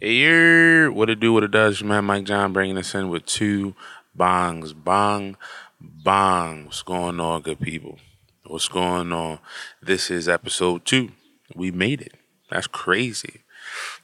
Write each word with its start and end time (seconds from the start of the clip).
Hey, 0.00 0.88
what 0.88 1.08
it 1.08 1.20
do, 1.20 1.32
what 1.32 1.44
it 1.44 1.52
does, 1.52 1.80
your 1.80 1.88
man 1.88 2.04
Mike 2.04 2.24
John 2.24 2.52
bringing 2.52 2.76
us 2.76 2.96
in 2.96 3.10
with 3.10 3.26
two 3.26 3.76
bongs. 4.18 4.74
Bong, 4.74 5.36
bong. 5.80 6.64
What's 6.64 6.82
going 6.82 7.20
on, 7.20 7.42
good 7.42 7.60
people? 7.60 8.00
What's 8.44 8.66
going 8.66 9.12
on? 9.12 9.38
This 9.80 10.10
is 10.10 10.28
episode 10.28 10.84
two. 10.84 11.12
We 11.54 11.70
made 11.70 12.00
it. 12.00 12.14
That's 12.50 12.66
crazy. 12.66 13.42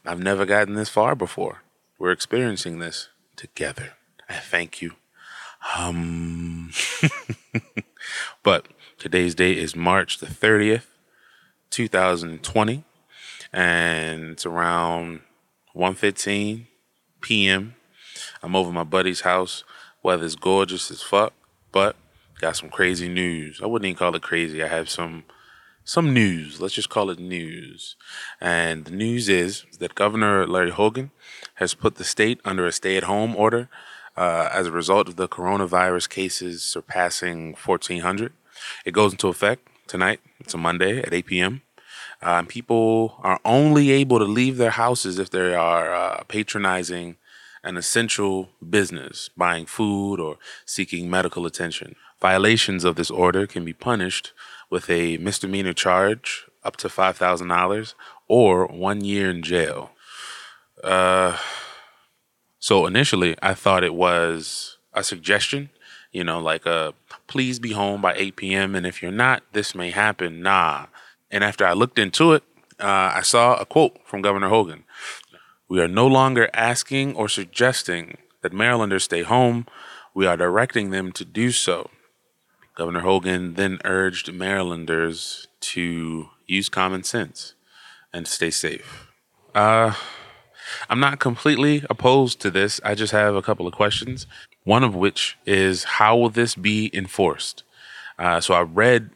I've 0.07 0.23
never 0.23 0.47
gotten 0.47 0.75
this 0.75 0.89
far 0.89 1.17
before. 1.17 1.63
We're 1.99 2.13
experiencing 2.13 2.79
this 2.79 3.09
together. 3.35 3.95
I 4.29 4.35
thank 4.35 4.81
you. 4.81 4.93
Um, 5.77 6.71
but 8.45 8.69
today's 8.97 9.35
date 9.35 9.59
is 9.59 9.75
March 9.75 10.19
the 10.19 10.27
30th, 10.27 10.87
2020, 11.71 12.85
and 13.53 14.31
it's 14.31 14.47
around 14.47 15.23
1.15 15.75 16.67
p.m. 17.21 17.75
I'm 18.43 18.57
over 18.57 18.73
my 18.73 18.85
buddy's 18.85 19.23
house. 19.23 19.65
Weather's 20.03 20.37
gorgeous 20.37 20.91
as 20.91 21.03
fuck, 21.03 21.33
but 21.73 21.97
got 22.41 22.57
some 22.57 22.71
crazy 22.71 23.09
news. 23.09 23.61
I 23.63 23.67
wouldn't 23.67 23.87
even 23.87 23.99
call 23.99 24.15
it 24.17 24.23
crazy. 24.23 24.63
I 24.63 24.69
have 24.69 24.89
some 24.89 25.25
some 25.85 26.13
news. 26.15 26.61
Let's 26.61 26.75
just 26.75 26.89
call 26.89 27.11
it 27.11 27.19
news. 27.19 27.97
And 28.41 28.85
the 28.85 28.93
news 28.93 29.29
is 29.29 29.65
that 29.79 29.95
Governor 29.95 30.47
Larry 30.47 30.71
Hogan 30.71 31.11
has 31.55 31.75
put 31.75 31.97
the 31.97 32.05
state 32.05 32.41
under 32.45 32.67
a 32.67 32.73
stay-at-home 32.73 33.35
order 33.35 33.69
uh, 34.17 34.49
as 34.53 34.67
a 34.67 34.73
result 34.73 35.09
of 35.09 35.17
the 35.17 35.29
coronavirus 35.29 36.09
cases 36.09 36.63
surpassing 36.63 37.55
1,400. 37.55 38.33
It 38.85 38.93
goes 38.93 39.13
into 39.13 39.29
effect 39.29 39.67
tonight. 39.87 40.21
It's 40.39 40.55
a 40.55 40.59
Monday 40.59 40.99
at 40.99 41.13
8 41.13 41.27
p.m. 41.27 41.63
Um, 42.23 42.47
people 42.47 43.19
are 43.23 43.41
only 43.45 43.91
able 43.91 44.19
to 44.19 44.25
leave 44.25 44.57
their 44.57 44.71
houses 44.71 45.19
if 45.19 45.31
they 45.31 45.55
are 45.55 45.95
uh, 45.95 46.23
patronizing 46.25 47.17
an 47.63 47.77
essential 47.77 48.51
business, 48.69 49.31
buying 49.37 49.67
food 49.67 50.21
or 50.21 50.39
seeking 50.65 51.11
medical 51.11 51.47
attention. 51.47 51.97
Violations 52.21 52.85
of 52.85 52.97
this 52.97 53.11
order 53.11 53.47
can 53.47 53.65
be 53.65 53.73
punished 53.73 54.33
with 54.69 54.89
a 54.91 55.17
misdemeanor 55.19 55.73
charge 55.73 56.47
up 56.63 56.77
to 56.77 56.89
$5,000 56.89 57.95
or 58.29 58.67
one 58.67 59.03
year 59.03 59.31
in 59.31 59.43
jail. 59.43 59.91
Uh, 60.83 61.37
so 62.59 62.87
initially, 62.87 63.37
I 63.43 63.55
thought 63.55 63.85
it 63.85 63.95
was 63.95 64.77
a 64.93 65.03
suggestion, 65.03 65.71
you 66.13 66.25
know, 66.25 66.39
like 66.39 66.67
a 66.67 66.95
please 67.27 67.59
be 67.59 67.73
home 67.73 68.03
by 68.03 68.15
8 68.15 68.37
p.m. 68.37 68.75
And 68.75 68.87
if 68.87 69.03
you're 69.03 69.13
not, 69.13 69.43
this 69.53 69.75
may 69.75 69.91
happen. 69.91 70.43
Nah. 70.43 70.87
And 71.31 71.45
after 71.45 71.65
I 71.65 71.73
looked 71.73 71.99
into 71.99 72.33
it, 72.33 72.43
uh, 72.79 73.13
I 73.15 73.23
saw 73.23 73.57
a 73.57 73.67
quote 73.67 73.99
from 74.05 74.23
Governor 74.23 74.49
Hogan. 74.49 74.85
We 75.69 75.81
are 75.81 75.89
no 75.89 76.07
longer 76.07 76.51
asking 76.55 77.15
or 77.15 77.29
suggesting 77.29 78.19
that 78.43 78.53
Marylanders 78.53 79.05
stay 79.05 79.23
home. 79.23 79.67
We 80.15 80.27
are 80.27 80.37
directing 80.37 80.91
them 80.91 81.13
to 81.13 81.25
do 81.25 81.53
so. 81.53 81.91
Governor 82.75 83.01
Hogan 83.01 83.55
then 83.55 83.79
urged 83.85 84.33
Marylanders 84.33 85.47
to 85.61 86.31
use 86.47 86.69
common 86.69 87.05
sense 87.05 87.55
and 88.13 88.27
stay 88.27 88.51
safe. 88.51 89.09
Uh, 89.55 89.95
I'm 90.89 91.01
not 91.01 91.21
completely 91.21 91.85
opposed 91.91 92.41
to 92.41 92.51
this. 92.51 92.81
I 92.85 92.95
just 92.95 93.13
have 93.13 93.35
a 93.35 93.43
couple 93.43 93.67
of 93.67 93.75
questions. 93.75 94.27
One 94.65 94.85
of 94.85 94.95
which 94.95 95.37
is 95.47 95.85
how 95.85 96.17
will 96.17 96.31
this 96.31 96.55
be 96.55 96.91
enforced? 96.93 97.65
Uh, 98.19 98.41
so 98.41 98.55
I 98.55 98.63
read 98.63 99.11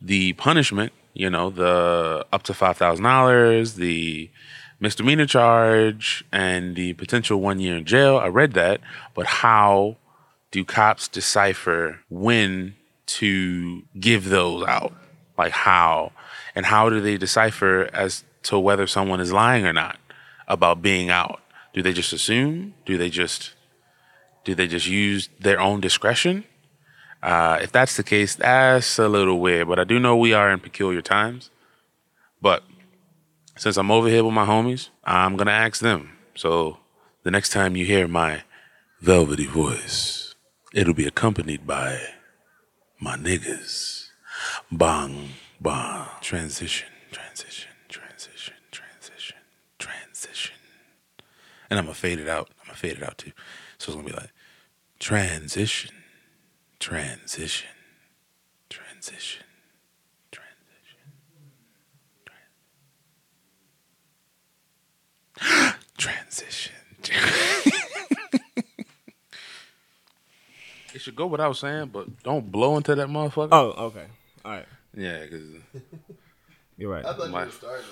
the 0.00 0.32
punishment, 0.34 0.92
you 1.14 1.30
know, 1.30 1.50
the 1.50 2.26
up 2.32 2.42
to 2.44 2.52
$5,000, 2.52 3.74
the 3.74 4.30
misdemeanor 4.78 5.26
charge, 5.26 6.24
and 6.32 6.76
the 6.76 6.94
potential 6.94 7.40
one 7.40 7.60
year 7.60 7.76
in 7.76 7.84
jail. 7.84 8.16
I 8.16 8.28
read 8.28 8.52
that, 8.54 8.80
but 9.14 9.26
how 9.26 9.96
do 10.50 10.64
cops 10.64 11.08
decipher 11.08 12.00
when 12.08 12.74
to 13.06 13.82
give 13.98 14.28
those 14.28 14.64
out? 14.66 14.92
Like 15.36 15.52
how? 15.52 16.12
And 16.54 16.66
how 16.66 16.88
do 16.88 17.00
they 17.00 17.16
decipher 17.16 17.88
as 17.92 18.24
to 18.44 18.58
whether 18.58 18.86
someone 18.86 19.20
is 19.20 19.32
lying 19.32 19.66
or 19.66 19.72
not 19.72 19.98
about 20.48 20.82
being 20.82 21.10
out? 21.10 21.40
Do 21.72 21.82
they 21.82 21.92
just 21.92 22.12
assume? 22.12 22.74
Do 22.84 22.98
they 22.98 23.10
just 23.10 23.54
do 24.44 24.54
they 24.54 24.66
just 24.66 24.86
use 24.86 25.28
their 25.38 25.60
own 25.60 25.80
discretion? 25.80 26.44
Uh, 27.22 27.58
if 27.60 27.70
that's 27.70 27.96
the 27.96 28.02
case, 28.02 28.34
that's 28.34 28.98
a 28.98 29.08
little 29.08 29.40
weird. 29.40 29.68
But 29.68 29.78
I 29.78 29.84
do 29.84 29.98
know 29.98 30.16
we 30.16 30.32
are 30.32 30.50
in 30.50 30.60
peculiar 30.60 31.02
times. 31.02 31.50
But 32.40 32.64
since 33.56 33.76
I'm 33.76 33.90
over 33.90 34.08
here 34.08 34.24
with 34.24 34.32
my 34.32 34.46
homies, 34.46 34.88
I'm 35.04 35.36
gonna 35.36 35.50
ask 35.50 35.80
them. 35.80 36.12
So 36.34 36.78
the 37.22 37.30
next 37.30 37.50
time 37.50 37.76
you 37.76 37.84
hear 37.84 38.08
my 38.08 38.42
velvety 39.00 39.46
voice, 39.46 40.34
it'll 40.72 40.94
be 40.94 41.06
accompanied 41.06 41.66
by 41.66 42.00
my 42.98 43.16
niggas. 43.16 44.08
Bang, 44.72 45.30
bang. 45.60 46.06
Transition, 46.22 46.88
transition, 47.12 47.70
transition, 47.88 48.54
transition, 48.70 49.36
transition. 49.78 50.56
And 51.68 51.78
I'm 51.78 51.84
gonna 51.84 51.94
fade 51.94 52.18
it 52.18 52.28
out. 52.28 52.48
I'm 52.60 52.68
gonna 52.68 52.78
fade 52.78 52.96
it 52.96 53.02
out 53.02 53.18
too. 53.18 53.32
So 53.76 53.92
it's 53.92 53.96
gonna 53.96 54.06
be 54.06 54.14
like 54.14 54.32
transition, 54.98 55.94
transition, 56.80 57.68
transition, 58.68 59.44
transition, 60.32 61.12
tran- 65.36 65.74
transition. 65.98 66.72
it 70.94 71.00
should 71.00 71.14
go 71.16 71.26
without 71.26 71.56
saying, 71.56 71.90
but 71.92 72.22
don't 72.22 72.50
blow 72.50 72.76
into 72.76 72.94
that 72.94 73.08
motherfucker. 73.08 73.48
Oh, 73.52 73.70
okay. 73.86 74.06
All 74.44 74.52
right. 74.52 74.66
Yeah, 74.96 75.20
because 75.22 75.44
You're 76.76 76.90
right. 76.90 77.04
I 77.04 77.14
thought 77.14 77.30
My- 77.30 77.40
you 77.42 77.46
were 77.46 77.52
started. 77.52 77.84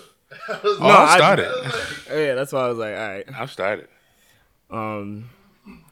oh, 0.48 0.76
No, 0.80 0.86
I've 0.88 1.08
I- 1.08 1.16
started. 1.16 1.72
Yeah, 2.10 2.34
that's 2.34 2.52
why 2.52 2.60
I 2.60 2.68
was 2.68 2.78
like, 2.78 2.94
all 2.96 3.08
right. 3.08 3.24
I've 3.34 3.50
started. 3.52 3.88
Um, 4.70 5.30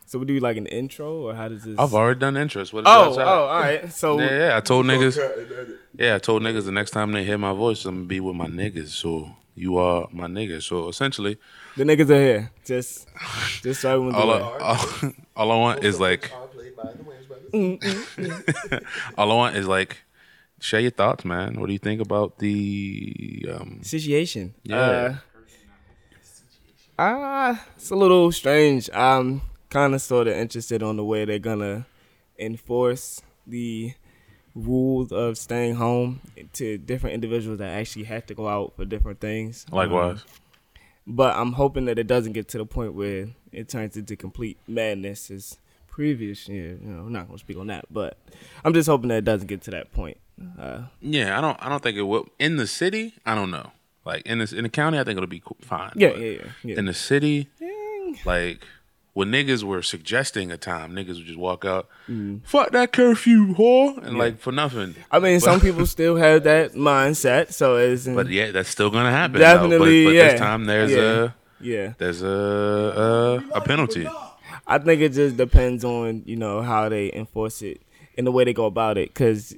so 0.06 0.20
we 0.20 0.24
do 0.24 0.38
like 0.38 0.56
an 0.56 0.66
intro, 0.66 1.16
or 1.16 1.34
how 1.34 1.48
does 1.48 1.64
this? 1.64 1.76
I've 1.78 1.92
already 1.92 2.20
done 2.20 2.34
intros. 2.34 2.72
What 2.72 2.80
is 2.80 2.86
oh, 2.86 3.16
oh, 3.18 3.22
all 3.22 3.60
right. 3.60 3.92
So 3.92 4.18
Yeah, 4.20 4.48
yeah. 4.48 4.56
I 4.56 4.60
told 4.60 4.86
niggas. 4.86 5.76
Yeah, 5.98 6.14
I 6.14 6.18
told 6.18 6.42
niggas 6.42 6.64
the 6.64 6.72
next 6.72 6.92
time 6.92 7.10
they 7.12 7.24
hear 7.24 7.38
my 7.38 7.52
voice, 7.52 7.84
I'm 7.84 7.96
gonna 7.96 8.06
be 8.06 8.20
with 8.20 8.36
my 8.36 8.46
niggas. 8.46 8.88
So 8.88 9.30
you 9.56 9.78
are 9.78 10.06
my 10.12 10.28
niggas. 10.28 10.62
So 10.62 10.88
essentially, 10.88 11.38
the 11.76 11.84
niggas 11.84 12.08
are 12.10 12.20
here. 12.20 12.52
Just, 12.64 13.08
just 13.62 13.80
so 13.80 13.90
everyone 13.94 14.14
all 14.14 14.30
I, 14.30 14.40
all, 14.60 15.12
all 15.34 15.52
I 15.52 15.56
want 15.56 15.84
is 15.84 15.98
like, 15.98 16.30
played 16.52 16.76
by 16.76 16.92
the 16.92 17.02
Williams 17.02 17.26
brothers. 17.26 18.82
all 19.18 19.32
I 19.32 19.34
want 19.34 19.56
is 19.56 19.66
like, 19.66 19.96
share 20.60 20.80
your 20.80 20.92
thoughts, 20.92 21.24
man. 21.24 21.58
What 21.58 21.66
do 21.66 21.72
you 21.72 21.80
think 21.80 22.00
about 22.00 22.38
the? 22.38 23.46
Um, 23.52 23.80
situation. 23.82 24.54
Yeah. 24.62 24.76
Uh, 24.76 25.14
ah, 26.98 27.66
it's 27.76 27.90
a 27.90 27.96
little 27.96 28.30
strange. 28.30 28.88
I'm 28.94 29.40
kind 29.70 29.94
of 29.94 30.00
sort 30.02 30.28
of 30.28 30.34
interested 30.34 30.82
on 30.82 30.96
the 30.96 31.04
way 31.04 31.24
they're 31.24 31.38
gonna 31.38 31.86
enforce 32.38 33.20
the 33.46 33.92
rules 34.54 35.12
of 35.12 35.36
staying 35.36 35.74
home 35.74 36.20
to 36.54 36.78
different 36.78 37.14
individuals 37.14 37.58
that 37.58 37.70
actually 37.70 38.04
have 38.04 38.24
to 38.26 38.34
go 38.34 38.48
out 38.48 38.74
for 38.76 38.84
different 38.84 39.20
things. 39.20 39.66
likewise, 39.70 40.18
Um, 40.20 40.22
but 41.06 41.36
I'm 41.36 41.52
hoping 41.52 41.84
that 41.86 41.98
it 41.98 42.06
doesn't 42.06 42.32
get 42.32 42.48
to 42.48 42.58
the 42.58 42.66
point 42.66 42.94
where 42.94 43.28
it 43.52 43.68
turns 43.68 43.96
into 43.96 44.16
complete 44.16 44.58
madness 44.66 45.30
as 45.30 45.58
previous 45.88 46.48
year. 46.48 46.78
You 46.82 46.88
know, 46.88 47.00
I'm 47.02 47.12
not 47.12 47.26
gonna 47.26 47.38
speak 47.38 47.56
on 47.58 47.66
that, 47.68 47.84
but 47.90 48.18
I'm 48.64 48.72
just 48.74 48.88
hoping 48.88 49.08
that 49.08 49.18
it 49.18 49.24
doesn't 49.24 49.46
get 49.46 49.62
to 49.62 49.70
that 49.72 49.92
point. 49.92 50.16
Uh, 50.58 50.82
yeah. 51.00 51.38
I 51.38 51.40
don't. 51.40 51.56
I 51.62 51.68
don't 51.68 51.82
think 51.82 51.96
it 51.96 52.02
will. 52.02 52.28
In 52.38 52.56
the 52.56 52.66
city, 52.66 53.14
I 53.24 53.34
don't 53.34 53.50
know. 53.50 53.72
Like 54.04 54.26
in 54.26 54.38
this 54.38 54.52
in 54.52 54.62
the 54.64 54.68
county, 54.68 54.98
I 54.98 55.04
think 55.04 55.16
it'll 55.16 55.26
be 55.26 55.42
fine. 55.60 55.92
yeah, 55.96 56.10
yeah, 56.10 56.30
yeah, 56.30 56.42
yeah. 56.62 56.78
In 56.78 56.84
the 56.84 56.94
city, 56.94 57.48
like 58.24 58.60
when 59.16 59.32
niggas 59.32 59.62
were 59.62 59.80
suggesting 59.80 60.52
a 60.52 60.58
time, 60.58 60.92
niggas 60.92 61.14
would 61.16 61.24
just 61.24 61.38
walk 61.38 61.64
out, 61.64 61.88
mm. 62.06 62.38
fuck 62.44 62.70
that 62.72 62.92
curfew, 62.92 63.54
whore, 63.54 63.96
and 64.04 64.18
like 64.18 64.38
for 64.38 64.52
nothing. 64.52 64.94
I 65.10 65.20
mean, 65.20 65.40
some 65.40 65.58
people 65.58 65.86
still 65.96 66.16
have 66.16 66.42
that 66.42 66.74
mindset, 66.74 67.54
so 67.54 67.76
it's 67.76 68.06
But 68.06 68.28
yeah, 68.28 68.50
that's 68.50 68.68
still 68.68 68.90
gonna 68.90 69.10
happen. 69.10 69.32
though. 69.32 69.38
Definitely, 69.38 70.04
but, 70.04 70.10
but 70.10 70.14
yeah. 70.16 70.30
this 70.32 70.38
time 70.38 70.66
there's 70.66 70.90
Yeah. 70.90 70.98
a 70.98 71.34
yeah. 71.60 71.92
there's 71.96 72.20
a 72.20 73.42
a, 73.54 73.56
a 73.56 73.60
penalty. 73.62 74.06
I 74.66 74.76
think 74.76 75.00
it 75.00 75.14
just 75.14 75.38
depends 75.38 75.82
on 75.82 76.22
you 76.26 76.36
know 76.36 76.60
how 76.60 76.90
they 76.90 77.10
enforce 77.14 77.62
it 77.62 77.80
and 78.18 78.26
the 78.26 78.32
way 78.32 78.44
they 78.44 78.52
go 78.52 78.66
about 78.66 78.98
it. 78.98 79.14
Because 79.14 79.56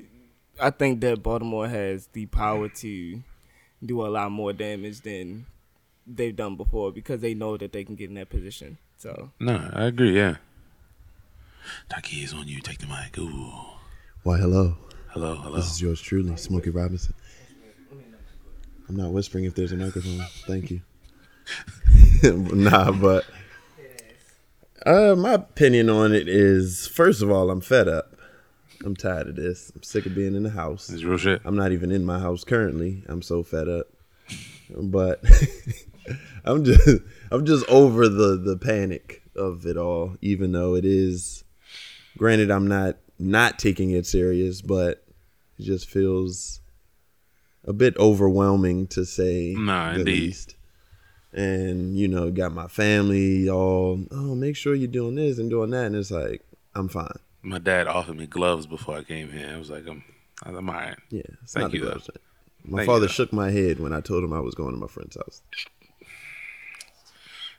I 0.60 0.70
think 0.70 1.00
that 1.00 1.24
Baltimore 1.24 1.66
has 1.66 2.06
the 2.12 2.26
power 2.26 2.68
to 2.68 3.22
do 3.84 4.06
a 4.06 4.08
lot 4.08 4.30
more 4.30 4.52
damage 4.52 5.00
than 5.00 5.46
they've 6.06 6.36
done 6.36 6.54
before 6.54 6.92
because 6.92 7.20
they 7.22 7.34
know 7.34 7.56
that 7.56 7.72
they 7.72 7.82
can 7.82 7.96
get 7.96 8.08
in 8.08 8.14
that 8.14 8.30
position. 8.30 8.78
So 8.98 9.30
No, 9.38 9.70
I 9.72 9.84
agree. 9.84 10.16
Yeah. 10.16 10.36
Taki 11.88 12.24
is 12.24 12.34
on 12.34 12.48
you. 12.48 12.60
Take 12.60 12.78
the 12.78 12.86
mic. 12.86 13.16
Ooh. 13.16 13.52
Why, 14.24 14.38
hello. 14.38 14.76
Hello, 15.10 15.36
hello. 15.36 15.56
This 15.56 15.70
is 15.70 15.80
yours 15.80 16.00
truly, 16.00 16.36
Smokey 16.36 16.70
Robinson. 16.70 17.14
I'm 18.88 18.96
not 18.96 19.12
whispering 19.12 19.44
if 19.44 19.54
there's 19.54 19.70
a 19.70 19.76
microphone. 19.76 20.26
Thank 20.46 20.72
you. 20.72 20.80
nah, 22.32 22.90
but 22.90 23.24
uh, 24.84 25.14
my 25.16 25.34
opinion 25.34 25.88
on 25.88 26.12
it 26.12 26.26
is 26.26 26.88
first 26.88 27.22
of 27.22 27.30
all, 27.30 27.50
I'm 27.50 27.60
fed 27.60 27.86
up. 27.86 28.16
I'm 28.84 28.96
tired 28.96 29.28
of 29.28 29.36
this. 29.36 29.70
I'm 29.74 29.82
sick 29.82 30.06
of 30.06 30.14
being 30.14 30.34
in 30.34 30.42
the 30.42 30.50
house. 30.50 30.90
It's 30.90 31.04
real 31.04 31.18
shit. 31.18 31.42
I'm 31.44 31.56
not 31.56 31.70
even 31.70 31.92
in 31.92 32.04
my 32.04 32.18
house 32.18 32.42
currently. 32.42 33.04
I'm 33.06 33.22
so 33.22 33.42
fed 33.42 33.68
up. 33.68 33.86
But 34.70 35.22
I'm 36.44 36.64
just 36.64 36.88
I'm 37.30 37.44
just 37.46 37.66
over 37.68 38.08
the 38.08 38.36
the 38.36 38.56
panic 38.56 39.22
of 39.36 39.66
it 39.66 39.76
all 39.76 40.16
even 40.20 40.52
though 40.52 40.74
it 40.74 40.84
is 40.84 41.44
granted 42.16 42.50
I'm 42.50 42.66
not 42.66 42.96
not 43.18 43.58
taking 43.58 43.90
it 43.90 44.06
serious, 44.06 44.62
but 44.62 45.04
it 45.58 45.62
just 45.64 45.88
feels 45.88 46.60
a 47.64 47.72
bit 47.72 47.96
overwhelming 47.98 48.86
to 48.88 49.04
say 49.04 49.54
Nah, 49.58 49.92
the 49.92 49.98
indeed. 50.00 50.12
least. 50.22 50.54
And 51.32 51.96
you 51.96 52.08
know, 52.08 52.30
got 52.30 52.52
my 52.52 52.68
family 52.68 53.48
all, 53.50 54.02
oh, 54.10 54.34
make 54.34 54.56
sure 54.56 54.74
you're 54.74 54.88
doing 54.88 55.16
this 55.16 55.38
and 55.38 55.50
doing 55.50 55.70
that, 55.70 55.86
and 55.86 55.96
it's 55.96 56.10
like 56.10 56.42
I'm 56.74 56.88
fine. 56.88 57.12
My 57.42 57.58
dad 57.58 57.86
offered 57.86 58.16
me 58.16 58.26
gloves 58.26 58.66
before 58.66 58.96
I 58.96 59.02
came 59.02 59.30
here. 59.30 59.50
I 59.54 59.58
was 59.58 59.68
like, 59.70 59.86
I'm, 59.86 60.02
I'm 60.44 60.68
all 60.70 60.74
right. 60.76 60.96
Yeah, 61.10 61.22
Thank 61.48 61.74
you, 61.74 61.84
My 62.64 62.78
Thank 62.78 62.86
father 62.86 63.00
though. 63.00 63.06
shook 63.08 63.32
my 63.32 63.50
head 63.50 63.78
when 63.78 63.92
I 63.92 64.00
told 64.00 64.24
him 64.24 64.32
I 64.32 64.40
was 64.40 64.54
going 64.54 64.72
to 64.72 64.80
my 64.80 64.86
friend's 64.86 65.16
house. 65.16 65.42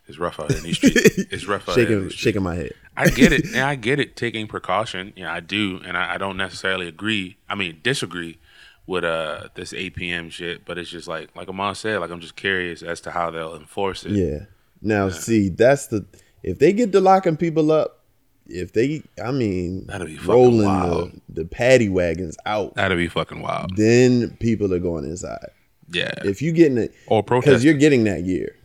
It's 0.10 0.18
rough 0.20 0.40
out 0.40 0.50
here 0.50 0.58
in 0.58 0.64
these 0.66 0.76
streets. 0.78 1.18
It's 1.32 1.48
rough 1.48 1.70
out 1.70 1.76
shaking, 1.76 2.10
shaking 2.10 2.44
my 2.44 2.56
head. 2.56 2.74
I 2.98 3.10
get 3.10 3.32
it, 3.32 3.46
and 3.46 3.62
I 3.62 3.76
get 3.76 4.00
it. 4.00 4.16
Taking 4.18 4.48
precaution, 4.48 5.14
yeah, 5.16 5.32
I 5.34 5.40
do, 5.40 5.80
and 5.86 5.96
I, 5.96 6.16
I 6.16 6.18
don't 6.18 6.36
necessarily 6.36 6.88
agree. 6.88 7.38
I 7.48 7.56
mean, 7.56 7.80
disagree 7.84 8.40
with 8.88 9.04
uh 9.04 9.50
this 9.56 9.72
APM 9.72 10.32
shit, 10.32 10.66
but 10.66 10.78
it's 10.78 10.90
just 10.90 11.08
like, 11.08 11.30
like 11.36 11.48
Amon 11.48 11.76
said, 11.76 12.00
like 12.02 12.10
I'm 12.10 12.20
just 12.20 12.36
curious 12.36 12.82
as 12.82 13.00
to 13.02 13.12
how 13.12 13.30
they'll 13.32 13.56
enforce 13.56 14.04
it. 14.06 14.12
Yeah. 14.14 14.46
Now, 14.82 15.10
see, 15.10 15.50
that's 15.50 15.88
the 15.88 16.06
if 16.44 16.58
they 16.60 16.74
get 16.74 16.92
to 16.94 17.00
locking 17.00 17.38
people 17.38 17.72
up, 17.72 18.00
if 18.48 18.74
they, 18.74 19.04
I 19.24 19.32
mean, 19.32 19.86
That'd 19.86 20.08
be 20.08 20.18
rolling 20.18 20.66
wild. 20.66 21.12
the, 21.30 21.44
the 21.44 21.46
paddy 21.46 21.88
wagons 21.90 22.36
out, 22.48 22.74
That'd 22.76 22.98
be 22.98 23.08
fucking 23.08 23.42
wild. 23.42 23.76
then 23.78 24.32
people 24.40 24.74
are 24.74 24.80
going 24.80 25.04
inside. 25.06 25.50
Yeah, 25.92 26.12
If 26.24 26.42
you 26.42 26.52
getting 26.52 26.78
it, 26.78 26.94
or 27.08 27.22
because 27.24 27.44
protest. 27.44 27.64
you're 27.64 27.74
getting 27.76 28.04
that 28.06 28.24
year, 28.24 28.56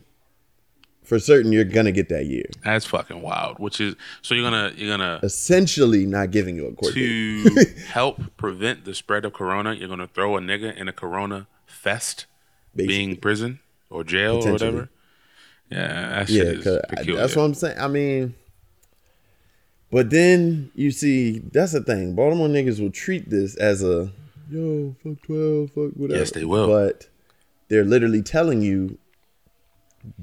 for 1.05 1.19
certain, 1.19 1.51
you're 1.51 1.63
gonna 1.63 1.91
get 1.91 2.09
that 2.09 2.25
year. 2.25 2.45
That's 2.63 2.85
fucking 2.85 3.21
wild. 3.21 3.59
Which 3.59 3.79
is 3.79 3.95
so 4.21 4.35
you're 4.35 4.43
gonna 4.49 4.73
you're 4.75 4.89
gonna 4.95 5.19
Essentially, 5.23 6.05
not 6.05 6.31
giving 6.31 6.55
you 6.55 6.67
a 6.67 6.73
court 6.73 6.93
date. 6.93 7.43
to 7.45 7.65
help 7.91 8.19
prevent 8.37 8.85
the 8.85 8.93
spread 8.93 9.25
of 9.25 9.33
corona. 9.33 9.73
You're 9.73 9.89
gonna 9.89 10.07
throw 10.07 10.37
a 10.37 10.39
nigga 10.39 10.75
in 10.75 10.87
a 10.87 10.93
corona 10.93 11.47
fest, 11.65 12.25
Basically. 12.75 12.87
being 12.97 13.15
prison 13.17 13.59
or 13.89 14.03
jail 14.03 14.45
or 14.45 14.51
whatever. 14.51 14.89
Yeah, 15.71 16.09
that 16.09 16.27
shit 16.27 16.35
Yeah, 16.45 16.51
is 16.51 16.63
'cause 16.63 16.79
I- 16.91 16.95
peculiar. 16.95 17.21
that's 17.21 17.35
what 17.35 17.43
I'm 17.43 17.53
saying. 17.55 17.79
I 17.79 17.87
mean, 17.87 18.35
but 19.91 20.09
then 20.09 20.71
you 20.75 20.91
see, 20.91 21.39
that's 21.51 21.71
the 21.71 21.81
thing. 21.81 22.15
Baltimore 22.15 22.47
niggas 22.47 22.79
will 22.79 22.91
treat 22.91 23.29
this 23.29 23.55
as 23.55 23.81
a 23.83 24.11
yo, 24.49 24.95
fuck 25.03 25.21
twelve, 25.23 25.69
fuck 25.71 25.91
whatever. 25.95 26.19
Yes, 26.19 26.31
they 26.31 26.45
will. 26.45 26.67
But 26.67 27.07
they're 27.69 27.83
literally 27.85 28.21
telling 28.21 28.61
you 28.61 28.97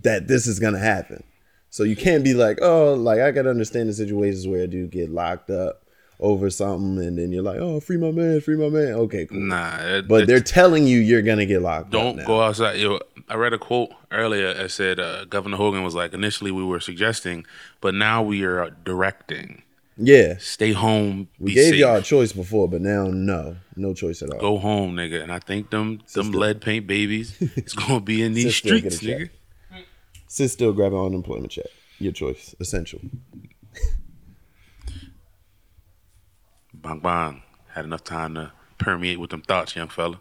that 0.02 0.28
this 0.28 0.46
is 0.46 0.58
gonna 0.58 0.78
happen. 0.78 1.22
So 1.70 1.84
you 1.84 1.96
can't 1.96 2.22
be 2.22 2.34
like, 2.34 2.58
oh, 2.62 2.94
like 2.94 3.20
I 3.20 3.32
can 3.32 3.46
understand 3.46 3.88
the 3.88 3.94
situations 3.94 4.46
where 4.46 4.62
a 4.62 4.66
dude 4.66 4.90
get 4.90 5.10
locked 5.10 5.48
up 5.50 5.82
over 6.20 6.50
something, 6.50 7.04
and 7.04 7.18
then 7.18 7.32
you're 7.32 7.42
like, 7.42 7.58
oh, 7.58 7.80
free 7.80 7.96
my 7.96 8.10
man, 8.10 8.40
free 8.40 8.56
my 8.56 8.68
man. 8.68 8.92
Okay, 8.94 9.26
cool. 9.26 9.40
Nah, 9.40 9.78
it, 9.80 10.08
But 10.08 10.26
they're 10.26 10.40
telling 10.40 10.86
you 10.86 10.98
you're 10.98 11.22
gonna 11.22 11.46
get 11.46 11.62
locked 11.62 11.86
up. 11.86 11.92
don't 11.92 12.24
go 12.26 12.42
outside. 12.42 12.78
Yo, 12.78 13.00
I 13.28 13.34
read 13.36 13.52
a 13.54 13.58
quote 13.58 13.90
earlier 14.10 14.52
that 14.54 14.70
said 14.70 15.00
uh, 15.00 15.24
Governor 15.24 15.56
Hogan 15.56 15.82
was 15.82 15.94
like, 15.94 16.12
initially 16.12 16.50
we 16.50 16.62
were 16.64 16.78
suggesting, 16.80 17.46
but 17.80 17.94
now 17.94 18.22
we 18.22 18.44
are 18.44 18.70
directing. 18.84 19.62
Yeah, 19.96 20.36
Stay 20.38 20.72
home. 20.72 21.28
we 21.38 21.52
gave 21.54 21.70
safe. 21.70 21.80
y'all 21.80 21.96
a 21.96 22.02
choice 22.02 22.32
before, 22.32 22.66
but 22.68 22.80
now 22.80 23.08
no, 23.08 23.56
no 23.76 23.92
choice 23.92 24.22
at 24.22 24.30
all. 24.30 24.40
Go 24.40 24.58
home, 24.58 24.94
nigga. 24.96 25.22
And 25.22 25.30
I 25.32 25.38
think 25.38 25.70
them 25.70 26.00
them 26.14 26.32
lead 26.32 26.60
paint 26.60 26.86
babies 26.86 27.40
is 27.40 27.72
gonna 27.74 28.00
be 28.00 28.22
in 28.22 28.32
these 28.34 28.54
Sister, 28.56 28.78
streets, 28.78 29.00
nigga. 29.00 29.30
Sit 30.32 30.48
still, 30.48 30.72
grab 30.72 30.94
an 30.94 30.98
unemployment 30.98 31.50
check. 31.52 31.66
Your 31.98 32.12
choice, 32.12 32.54
essential. 32.58 33.00
Bang 36.72 37.00
bang. 37.00 37.42
Had 37.68 37.84
enough 37.84 38.02
time 38.02 38.36
to 38.36 38.52
permeate 38.78 39.20
with 39.20 39.28
them 39.28 39.42
thoughts, 39.42 39.76
young 39.76 39.88
fella. 39.88 40.20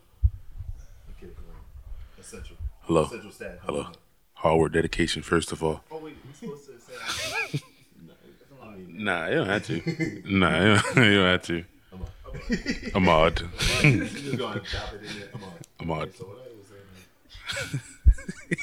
Essential. 2.20 2.58
Hello. 2.82 3.04
Essential 3.04 3.32
staff. 3.32 3.60
Hello. 3.62 3.88
Hard 4.34 4.60
work, 4.60 4.74
dedication, 4.74 5.22
first 5.22 5.54
of 5.54 5.64
all. 5.64 5.82
Oh 5.90 6.00
wait, 6.00 6.18
we 6.28 6.34
supposed 6.34 6.66
to 6.66 6.78
say. 6.78 7.62
Nah, 8.90 9.28
you 9.30 9.36
don't 9.36 9.48
have 9.48 9.66
to. 9.66 10.24
nah, 10.26 10.60
you 10.60 10.76
don't, 10.76 10.96
you 11.06 11.16
don't 11.16 11.26
have 11.26 11.44
to. 11.44 11.64
I'm 12.94 13.08
odd. 13.08 13.42
I'm 15.80 15.90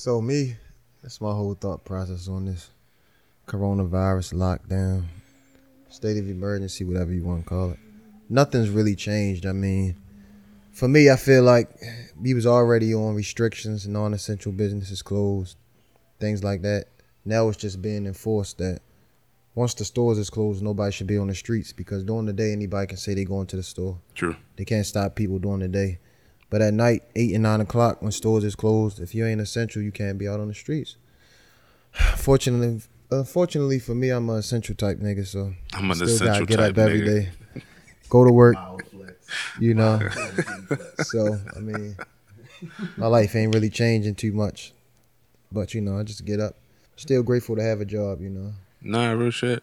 So 0.00 0.22
me, 0.22 0.56
that's 1.02 1.20
my 1.20 1.30
whole 1.30 1.52
thought 1.52 1.84
process 1.84 2.26
on 2.26 2.46
this 2.46 2.70
coronavirus 3.46 4.32
lockdown, 4.32 5.04
state 5.90 6.16
of 6.16 6.26
emergency, 6.26 6.84
whatever 6.84 7.12
you 7.12 7.22
want 7.22 7.42
to 7.42 7.46
call 7.46 7.72
it. 7.72 7.78
Nothing's 8.30 8.70
really 8.70 8.96
changed. 8.96 9.44
I 9.44 9.52
mean, 9.52 9.96
for 10.72 10.88
me, 10.88 11.10
I 11.10 11.16
feel 11.16 11.42
like 11.42 11.68
we 12.18 12.32
was 12.32 12.46
already 12.46 12.94
on 12.94 13.14
restrictions, 13.14 13.84
and 13.84 13.92
non-essential 13.92 14.52
businesses 14.52 15.02
closed, 15.02 15.58
things 16.18 16.42
like 16.42 16.62
that. 16.62 16.86
Now 17.26 17.48
it's 17.50 17.58
just 17.58 17.82
being 17.82 18.06
enforced 18.06 18.56
that 18.56 18.80
once 19.54 19.74
the 19.74 19.84
stores 19.84 20.16
is 20.16 20.30
closed, 20.30 20.62
nobody 20.62 20.92
should 20.92 21.08
be 21.08 21.18
on 21.18 21.26
the 21.26 21.34
streets 21.34 21.74
because 21.74 22.04
during 22.04 22.24
the 22.24 22.32
day 22.32 22.52
anybody 22.52 22.86
can 22.86 22.96
say 22.96 23.12
they 23.12 23.26
going 23.26 23.48
to 23.48 23.56
the 23.56 23.62
store. 23.62 23.98
True. 24.14 24.34
They 24.56 24.64
can't 24.64 24.86
stop 24.86 25.14
people 25.14 25.38
during 25.38 25.60
the 25.60 25.68
day. 25.68 25.98
But 26.50 26.62
at 26.62 26.74
night, 26.74 27.04
eight 27.14 27.32
and 27.32 27.44
nine 27.44 27.60
o'clock, 27.60 28.02
when 28.02 28.10
stores 28.10 28.42
is 28.44 28.56
closed, 28.56 29.00
if 29.00 29.14
you 29.14 29.24
ain't 29.24 29.40
essential, 29.40 29.80
you 29.80 29.92
can't 29.92 30.18
be 30.18 30.28
out 30.28 30.40
on 30.40 30.48
the 30.48 30.54
streets. 30.54 30.96
Fortunately, 32.16 32.82
unfortunately 33.10 33.78
for 33.78 33.94
me, 33.94 34.10
I'm 34.10 34.28
an 34.28 34.38
essential 34.38 34.74
type 34.74 34.98
nigga, 34.98 35.26
so 35.26 35.54
I'm 35.72 35.90
an 35.90 35.96
still 35.96 36.08
essential 36.08 36.46
get 36.46 36.56
type 36.56 36.72
up 36.72 36.78
every 36.78 37.00
nigga. 37.02 37.06
day, 37.54 37.62
go 38.08 38.24
to 38.24 38.32
work, 38.32 38.56
you 39.60 39.74
know. 39.74 40.00
so 41.02 41.38
I 41.56 41.60
mean, 41.60 41.96
my 42.96 43.06
life 43.06 43.34
ain't 43.36 43.54
really 43.54 43.70
changing 43.70 44.16
too 44.16 44.32
much, 44.32 44.72
but 45.52 45.72
you 45.72 45.80
know, 45.80 45.98
I 45.98 46.02
just 46.02 46.24
get 46.24 46.40
up. 46.40 46.56
Still 46.96 47.22
grateful 47.22 47.56
to 47.56 47.62
have 47.62 47.80
a 47.80 47.86
job, 47.86 48.20
you 48.20 48.28
know. 48.28 48.52
Nah, 48.82 49.12
real 49.12 49.30
shit. 49.30 49.62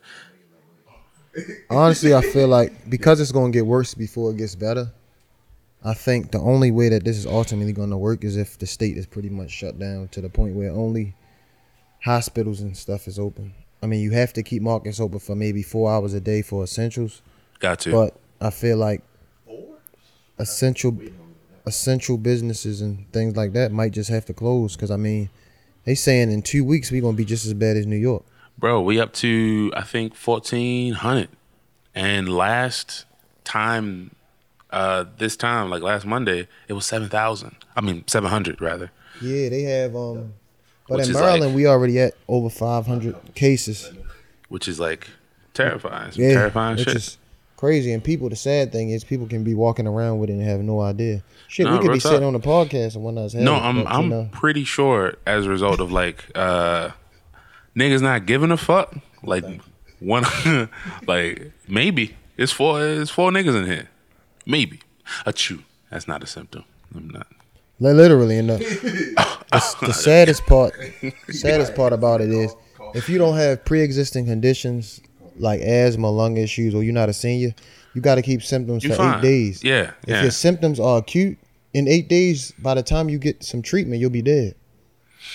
Honestly, 1.69 2.15
I 2.15 2.21
feel 2.21 2.47
like 2.47 2.89
because 2.89 3.19
it's 3.19 3.31
gonna 3.31 3.51
get 3.51 3.65
worse 3.65 3.93
before 3.93 4.31
it 4.31 4.37
gets 4.37 4.55
better. 4.55 4.91
I 5.87 5.93
think 5.93 6.31
the 6.31 6.39
only 6.39 6.69
way 6.69 6.89
that 6.89 7.05
this 7.05 7.15
is 7.15 7.25
ultimately 7.25 7.71
gonna 7.71 7.97
work 7.97 8.25
is 8.25 8.35
if 8.35 8.59
the 8.59 8.67
state 8.67 8.97
is 8.97 9.05
pretty 9.05 9.29
much 9.29 9.51
shut 9.51 9.79
down 9.79 10.09
to 10.09 10.19
the 10.19 10.27
point 10.27 10.53
where 10.53 10.69
only 10.69 11.15
hospitals 12.03 12.59
and 12.59 12.75
stuff 12.75 13.07
is 13.07 13.17
open. 13.17 13.53
I 13.81 13.85
mean, 13.85 14.01
you 14.01 14.11
have 14.11 14.33
to 14.33 14.43
keep 14.43 14.61
markets 14.61 14.99
open 14.99 15.19
for 15.19 15.33
maybe 15.33 15.63
four 15.63 15.89
hours 15.89 16.13
a 16.13 16.19
day 16.19 16.41
for 16.41 16.61
essentials, 16.61 17.21
Got 17.59 17.79
to. 17.81 17.91
but 17.93 18.19
I 18.41 18.49
feel 18.49 18.75
like 18.75 19.01
essential 20.37 20.99
essential 21.65 22.17
businesses 22.17 22.81
and 22.81 23.09
things 23.13 23.37
like 23.37 23.53
that 23.53 23.71
might 23.71 23.93
just 23.93 24.09
have 24.09 24.25
to 24.25 24.33
close 24.33 24.75
because 24.75 24.91
I 24.91 24.97
mean, 24.97 25.29
they 25.85 25.95
saying 25.95 26.33
in 26.33 26.41
two 26.41 26.65
weeks 26.65 26.91
we're 26.91 27.01
gonna 27.01 27.15
be 27.15 27.23
just 27.23 27.45
as 27.45 27.53
bad 27.53 27.77
as 27.77 27.85
New 27.85 27.95
York. 27.95 28.25
Bro, 28.57 28.81
we 28.81 28.99
up 28.99 29.13
to 29.13 29.71
I 29.73 29.83
think 29.83 30.15
fourteen 30.15 30.95
hundred, 30.95 31.29
and 31.95 32.27
last 32.27 33.05
time, 33.45 34.11
uh, 34.71 35.05
this 35.17 35.35
time 35.37 35.69
like 35.69 35.81
last 35.81 36.05
Monday, 36.05 36.47
it 36.67 36.73
was 36.73 36.85
seven 36.85 37.09
thousand. 37.09 37.55
I 37.75 37.81
mean 37.81 38.03
seven 38.07 38.29
hundred 38.29 38.61
rather. 38.61 38.91
Yeah, 39.21 39.49
they 39.49 39.63
have. 39.63 39.95
um 39.95 40.33
But 40.87 40.99
Which 40.99 41.07
in 41.07 41.13
Maryland, 41.13 41.45
like- 41.45 41.55
we 41.55 41.67
already 41.67 41.99
at 41.99 42.13
over 42.27 42.49
500 42.49 43.15
cases. 43.35 43.91
which 44.49 44.67
is 44.67 44.79
like 44.79 45.07
terrifying. 45.53 46.11
Some 46.11 46.23
Yeah, 46.23 46.33
terrifying 46.33 46.77
which 46.77 46.85
shit. 46.87 46.95
is 46.95 47.17
crazy. 47.57 47.91
And 47.91 48.03
people, 48.03 48.29
the 48.29 48.35
sad 48.35 48.71
thing 48.71 48.91
is, 48.91 49.03
people 49.03 49.27
can 49.27 49.43
be 49.43 49.53
walking 49.55 49.87
around 49.87 50.19
with 50.19 50.29
it 50.29 50.33
and 50.33 50.41
have 50.43 50.61
no 50.61 50.79
idea. 50.81 51.23
Shit, 51.47 51.65
Nah, 51.65 51.73
we 51.73 51.79
could 51.83 51.91
be 51.93 51.99
sitting 51.99 52.19
talk. 52.19 52.27
on 52.27 52.33
the 52.33 52.39
podcast 52.39 52.95
and 52.95 53.03
one 53.03 53.15
whatnot. 53.15 53.33
no, 53.41 53.55
I'm 53.55 53.85
I'm 53.87 54.09
know, 54.09 54.29
pretty 54.31 54.63
sure 54.63 55.15
as 55.25 55.45
a 55.45 55.49
result 55.49 55.79
of 55.79 55.91
like 55.91 56.25
uh 56.35 56.91
niggas 57.75 58.01
not 58.01 58.25
giving 58.25 58.51
a 58.51 58.57
fuck. 58.57 58.95
Like 59.23 59.43
one 59.99 60.23
like 61.07 61.51
maybe 61.67 62.15
it's 62.37 62.51
four 62.51 62.85
it's 62.85 63.09
four 63.11 63.31
niggas 63.31 63.55
in 63.55 63.65
here. 63.65 63.89
Maybe. 64.47 64.79
A 65.25 65.33
chew. 65.33 65.63
That's 65.91 66.07
not 66.07 66.23
a 66.23 66.27
symptom. 66.27 66.63
I'm 66.95 67.09
not. 67.09 67.27
Li- 67.79 67.93
literally. 67.93 68.37
enough. 68.37 68.59
the, 68.59 69.45
the, 69.51 69.85
the 69.87 69.93
saddest 69.93 70.45
part, 70.45 70.73
saddest 71.29 71.75
part 71.75 71.93
about 71.93 72.21
it 72.21 72.29
is, 72.29 72.55
if 72.95 73.09
you 73.09 73.17
don't 73.17 73.35
have 73.37 73.63
pre-existing 73.65 74.25
conditions 74.25 75.01
like 75.37 75.61
asthma, 75.61 76.09
lung 76.09 76.37
issues, 76.37 76.73
or 76.73 76.83
you're 76.83 76.93
not 76.93 77.09
a 77.09 77.13
senior, 77.13 77.53
you 77.93 78.01
got 78.01 78.15
to 78.15 78.21
keep 78.21 78.41
symptoms 78.41 78.83
You 78.83 78.91
for 78.91 78.95
fine. 78.97 79.19
eight 79.19 79.21
days. 79.21 79.63
Yeah. 79.63 79.91
If 80.03 80.09
Yeah. 80.09 80.21
your 80.23 80.31
symptoms 80.31 80.79
are 80.79 80.97
acute 80.99 81.37
in 81.73 81.87
eight 81.87 82.07
days, 82.07 82.53
by 82.59 82.73
the 82.73 82.83
time 82.83 83.09
you 83.09 83.19
get 83.19 83.43
some 83.43 83.61
treatment, 83.61 83.99
you'll 84.01 84.09
be 84.09 84.21
dead. 84.21 84.55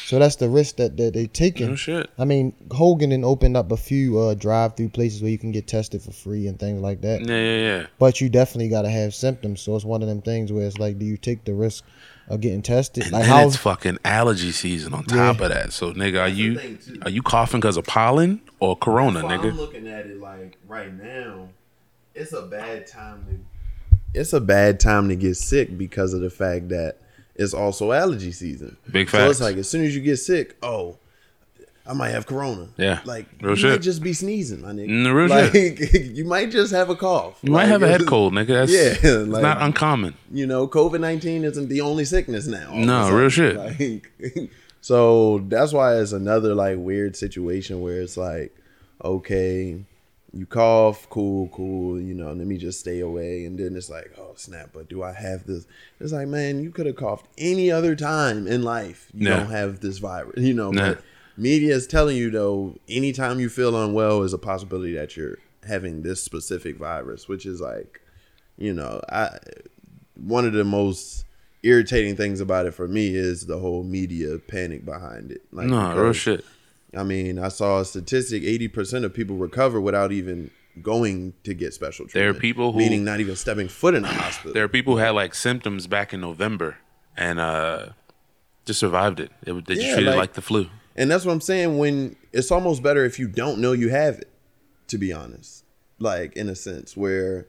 So 0.07 0.19
that's 0.19 0.37
the 0.37 0.49
risk 0.49 0.77
that, 0.77 0.97
that 0.97 1.15
they're 1.15 1.27
taking. 1.27 1.71
No 1.71 1.77
shit. 1.77 2.11
I 2.19 2.25
mean, 2.25 2.55
Hogan 2.71 3.11
then 3.11 3.25
opened 3.25 3.57
up 3.57 3.73
a 3.73 3.77
few 3.77 4.19
uh, 4.19 4.35
drive-through 4.35 4.91
places 4.91 5.23
where 5.23 5.31
you 5.31 5.39
can 5.39 5.53
get 5.53 5.67
tested 5.67 6.03
for 6.03 6.13
free 6.13 6.47
and 6.47 6.59
things 6.59 6.81
like 6.81 7.01
that. 7.03 7.23
Yeah, 7.23 7.37
yeah, 7.37 7.57
yeah. 7.59 7.87
But 7.99 8.21
you 8.21 8.29
definitely 8.29 8.69
got 8.69 8.83
to 8.83 8.91
have 8.91 9.15
symptoms. 9.15 9.61
So 9.61 9.77
it's 9.77 9.85
one 9.85 10.03
of 10.03 10.09
them 10.09 10.23
things 10.23 10.53
where 10.53 10.67
it's 10.67 10.79
like, 10.79 10.99
do 10.99 11.05
you 11.05 11.17
take 11.17 11.45
the 11.45 11.55
risk 11.55 11.85
of 12.29 12.41
getting 12.41 12.63
tested? 12.63 13.05
And 13.05 13.13
like 13.13 13.27
then 13.27 13.47
it's 13.47 13.57
fucking 13.57 13.99
allergy 14.05 14.53
season 14.53 14.95
on 14.95 15.05
top 15.05 15.41
of 15.41 15.49
that. 15.51 15.73
So 15.73 15.93
nigga, 15.93 16.21
are 16.21 16.29
you 16.29 16.79
are 17.03 17.11
you 17.11 17.23
coughing 17.23 17.61
because 17.61 17.77
of 17.77 17.85
pollen 17.85 18.41
or 18.61 18.77
corona, 18.77 19.23
That's 19.23 19.43
why 19.43 19.49
I'm 19.49 19.57
looking 19.57 19.89
at 19.89 20.07
it 20.07 20.21
like 20.21 20.59
right 20.67 20.93
now, 20.93 21.49
it's 22.15 22.33
a 22.33 22.43
bad 22.43 22.87
time 22.87 23.27
to. 23.27 23.39
It's 24.15 24.35
a 24.35 24.41
bad 24.41 24.79
time 24.79 25.09
to 25.09 25.17
get 25.17 25.37
sick 25.37 25.79
because 25.79 26.13
of 26.13 26.21
the 26.21 26.29
fact 26.29 26.69
that 26.69 26.99
it's 27.35 27.55
also 27.55 27.93
allergy 27.93 28.33
season. 28.33 28.77
Big 28.91 29.09
So 29.11 29.29
it's 29.31 29.41
like 29.41 29.57
as 29.57 29.69
soon 29.69 29.85
as 29.85 29.95
you 29.95 30.01
get 30.03 30.17
sick, 30.19 30.57
oh, 30.63 30.99
I 31.85 31.95
might 31.95 32.11
have 32.11 32.27
corona. 32.27 32.69
Yeah. 32.77 33.01
like 33.05 33.27
Real 33.41 33.51
you 33.51 33.57
shit. 33.57 33.71
might 33.73 33.83
just 33.83 34.03
be 34.03 34.13
sneezing, 34.13 34.63
my 34.63 34.71
nigga. 34.71 34.89
Mm, 34.89 35.15
real 35.15 35.29
like 35.29 35.95
you 36.17 36.25
might 36.25 36.51
just 36.51 36.73
have 36.73 36.91
a 36.91 36.95
cough. 36.95 37.39
You 37.43 37.51
might 37.51 37.67
have 37.67 37.83
a 37.83 37.89
head 37.89 38.07
cold, 38.07 38.33
nigga. 38.35 38.47
That's, 38.67 38.73
Yeah, 38.73 39.11
it's 39.13 39.29
like- 39.29 39.43
not 39.43 39.61
uncommon. 39.61 40.15
You 40.31 40.47
know, 40.47 40.69
COVID 40.69 41.01
nineteen 41.01 41.43
isn't 41.45 41.69
the 41.69 41.81
only 41.81 42.05
sickness 42.05 42.47
now. 42.47 42.69
all 42.71 42.77
of 42.77 42.83
a 42.83 42.87
No, 42.87 43.11
real 43.11 43.29
shit. 43.31 43.57
Like, 43.57 44.11
so 44.81 45.39
that's 45.49 45.73
why 45.73 45.97
it's 45.99 46.13
another 46.13 46.55
like 46.55 46.77
weird 46.79 47.17
situation 47.17 47.81
where 47.81 48.01
it's 48.01 48.17
like, 48.17 48.55
okay, 49.05 49.85
you 50.35 50.47
cough, 50.47 51.09
cool, 51.11 51.49
cool, 51.49 52.01
you 52.01 52.15
know, 52.15 52.33
let 52.33 52.47
me 52.47 52.57
just 52.57 52.81
stay 52.81 53.01
away, 53.01 53.45
and 53.45 53.59
then 53.59 53.77
it's 53.77 53.91
like, 53.91 54.13
oh 54.19 54.33
snap, 54.37 54.71
but 54.73 54.89
do 54.89 55.03
I 55.03 55.13
have 55.13 55.47
this? 55.47 55.67
It's 56.01 56.13
like, 56.13 56.29
man, 56.29 56.63
you 56.63 56.71
could 56.71 56.87
have 56.87 56.97
coughed 56.97 57.27
any 57.37 57.71
other 57.71 57.95
time 57.95 58.47
in 58.47 58.63
life. 58.63 59.11
You 59.13 59.29
Yeah. 59.29 59.37
don't 59.41 59.51
have 59.51 59.81
this 59.81 59.99
virus, 59.99 60.43
you 60.43 60.55
know. 60.55 60.71
Nah. 60.71 60.95
But 60.95 61.03
media 61.37 61.75
is 61.75 61.87
telling 61.87 62.17
you 62.17 62.31
though, 62.31 62.79
anytime 62.89 63.41
you 63.41 63.49
feel 63.49 63.77
unwell 63.83 64.23
is 64.23 64.33
a 64.33 64.39
possibility 64.39 64.95
that 64.95 65.17
you're 65.17 65.39
having 65.67 66.03
this 66.03 66.23
specific 66.23 66.77
virus, 66.79 67.29
which 67.29 67.45
is 67.47 67.61
like, 67.61 68.01
you 68.57 68.73
know, 68.73 69.01
I 69.11 69.39
one 70.17 70.47
of 70.47 70.53
the 70.53 70.65
most 70.65 71.25
irritating 71.63 72.17
things 72.17 72.41
about 72.41 72.67
it 72.67 72.73
for 72.73 72.89
me 72.89 73.15
is 73.15 73.47
the 73.47 73.59
whole 73.59 73.83
media 73.85 74.39
panic 74.39 74.85
behind 74.85 75.31
it. 75.31 75.43
Like, 75.53 75.69
No, 75.69 75.95
real 75.95 76.13
shit. 76.13 76.45
I 76.97 77.03
mean, 77.05 77.39
I 77.39 77.49
saw 77.49 77.81
a 77.81 77.85
statistic: 77.85 78.43
eighty 78.43 78.69
percent 78.69 79.05
of 79.05 79.15
people 79.15 79.37
recover 79.37 79.81
without 79.81 80.13
even 80.13 80.51
going 80.83 81.35
to 81.45 81.53
get 81.55 81.75
special 81.75 82.07
treatment. 82.07 82.15
There 82.15 82.29
are 82.31 82.35
people 82.41 82.73
who- 82.73 82.79
meaning 82.79 83.05
not 83.05 83.21
even 83.21 83.37
stepping 83.37 83.69
foot 83.69 83.95
in 83.95 84.03
the 84.03 84.09
hospital. 84.09 84.53
There 84.55 84.65
are 84.65 84.69
people 84.69 84.95
who 84.95 84.99
had 85.01 85.11
like 85.11 85.35
symptoms 85.35 85.87
back 85.87 86.15
in 86.15 86.21
November 86.21 86.77
and 87.17 87.39
uh 87.39 87.89
just 88.65 88.81
survived 88.81 89.21
it. 89.21 89.31
They, 89.43 89.53
they 89.53 89.75
just 89.75 89.81
Yeah, 89.87 89.95
treated 89.95 90.09
it 90.09 90.11
like- 90.11 90.19
like 90.19 90.33
the 90.35 90.43
flu. 90.43 90.69
And 90.97 91.11
that's 91.11 91.25
what 91.25 91.33
I'm 91.33 91.41
saying. 91.41 91.79
When 91.79 92.17
it's 92.33 92.51
almost 92.51 92.83
better 92.83 93.05
if 93.05 93.19
you 93.19 93.27
don't 93.29 93.59
know 93.61 93.73
you 93.73 93.89
have 93.91 94.19
it, 94.19 94.29
to 94.89 94.99
be 94.99 95.13
honest. 95.13 95.65
Like 95.99 96.37
in 96.37 96.49
a 96.49 96.55
sense 96.55 96.97
where 96.97 97.47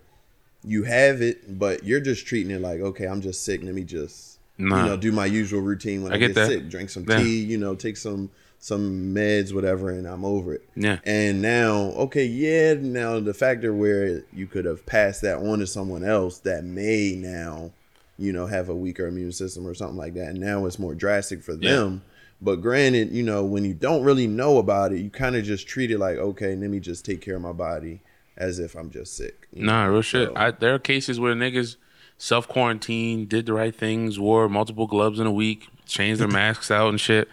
you 0.65 0.83
have 0.83 1.21
it, 1.21 1.57
but 1.59 1.83
you're 1.83 1.99
just 1.99 2.25
treating 2.27 2.51
it 2.51 2.61
like, 2.61 2.79
okay, 2.79 3.05
I'm 3.05 3.19
just 3.21 3.43
sick. 3.43 3.61
Let 3.63 3.73
me 3.73 3.83
just 3.83 4.39
Nah. 4.57 4.83
you 4.83 4.89
know 4.89 4.97
do 4.97 5.11
my 5.11 5.25
usual 5.25 5.61
routine 5.61 6.03
when 6.03 6.11
I 6.11 6.15
I, 6.15 6.19
get 6.19 6.35
get, 6.35 6.47
sick. 6.47 6.69
Drink 6.69 6.89
some 6.89 7.05
Yeah. 7.07 7.17
tea, 7.23 7.39
you 7.43 7.57
know, 7.57 7.73
take 7.75 7.97
some 7.97 8.29
some 8.63 9.13
meds, 9.13 9.53
whatever, 9.53 9.89
and 9.89 10.07
I'm 10.07 10.23
over 10.23 10.53
it. 10.53 10.65
Yeah. 10.73 10.99
And 11.03 11.41
now, 11.41 11.75
okay, 12.05 12.23
yeah, 12.25 12.75
now 12.75 13.19
the 13.19 13.33
factor 13.33 13.73
where 13.73 14.23
you 14.31 14.47
could 14.47 14.63
have 14.63 14.85
passed 14.85 15.21
that 15.23 15.39
on 15.39 15.59
to 15.59 15.67
someone 15.67 16.05
else 16.05 16.37
that 16.39 16.63
may 16.63 17.13
now, 17.13 17.71
you 18.17 18.31
know, 18.31 18.47
have 18.47 18.69
a 18.69 18.75
weaker 18.75 19.05
immune 19.05 19.33
system 19.33 19.67
or 19.67 19.73
something 19.73 19.97
like 19.97 20.13
that. 20.13 20.29
And 20.29 20.39
now 20.39 20.65
it's 20.65 20.79
more 20.79 20.95
drastic 20.95 21.43
for 21.43 21.55
Yeah. 21.55 21.71
them. 21.75 22.03
But 22.41 22.61
granted, 22.61 23.11
you 23.11 23.21
know, 23.21 23.43
when 23.43 23.65
you 23.65 23.73
don't 23.73 24.01
really 24.01 24.27
know 24.27 24.59
about 24.59 24.93
it, 24.93 24.99
you 24.99 25.09
kind 25.09 25.35
of 25.35 25.43
just 25.43 25.67
treat 25.67 25.91
it 25.91 25.97
like, 25.97 26.15
okay, 26.17 26.55
let 26.55 26.69
me 26.69 26.79
just 26.79 27.03
take 27.03 27.19
care 27.19 27.35
of 27.35 27.41
my 27.41 27.51
body 27.51 27.99
as 28.37 28.59
if 28.59 28.75
I'm 28.75 28.89
just 28.91 29.17
sick. 29.17 29.49
Nah, 29.53 29.87
know? 29.87 29.91
real 29.91 30.01
shit. 30.01 30.29
So- 30.29 30.35
I, 30.37 30.51
there 30.51 30.73
are 30.73 30.79
cases 30.79 31.19
where 31.19 31.33
niggas 31.35 31.75
self 32.17 32.47
quarantine, 32.47 33.25
did 33.25 33.45
the 33.45 33.51
right 33.53 33.75
things, 33.75 34.17
wore 34.19 34.47
multiple 34.47 34.87
gloves 34.87 35.19
in 35.19 35.27
a 35.27 35.33
week, 35.33 35.67
changed 35.85 36.21
their 36.21 36.27
masks 36.39 36.71
out 36.71 36.87
and 36.87 37.01
shit, 37.01 37.27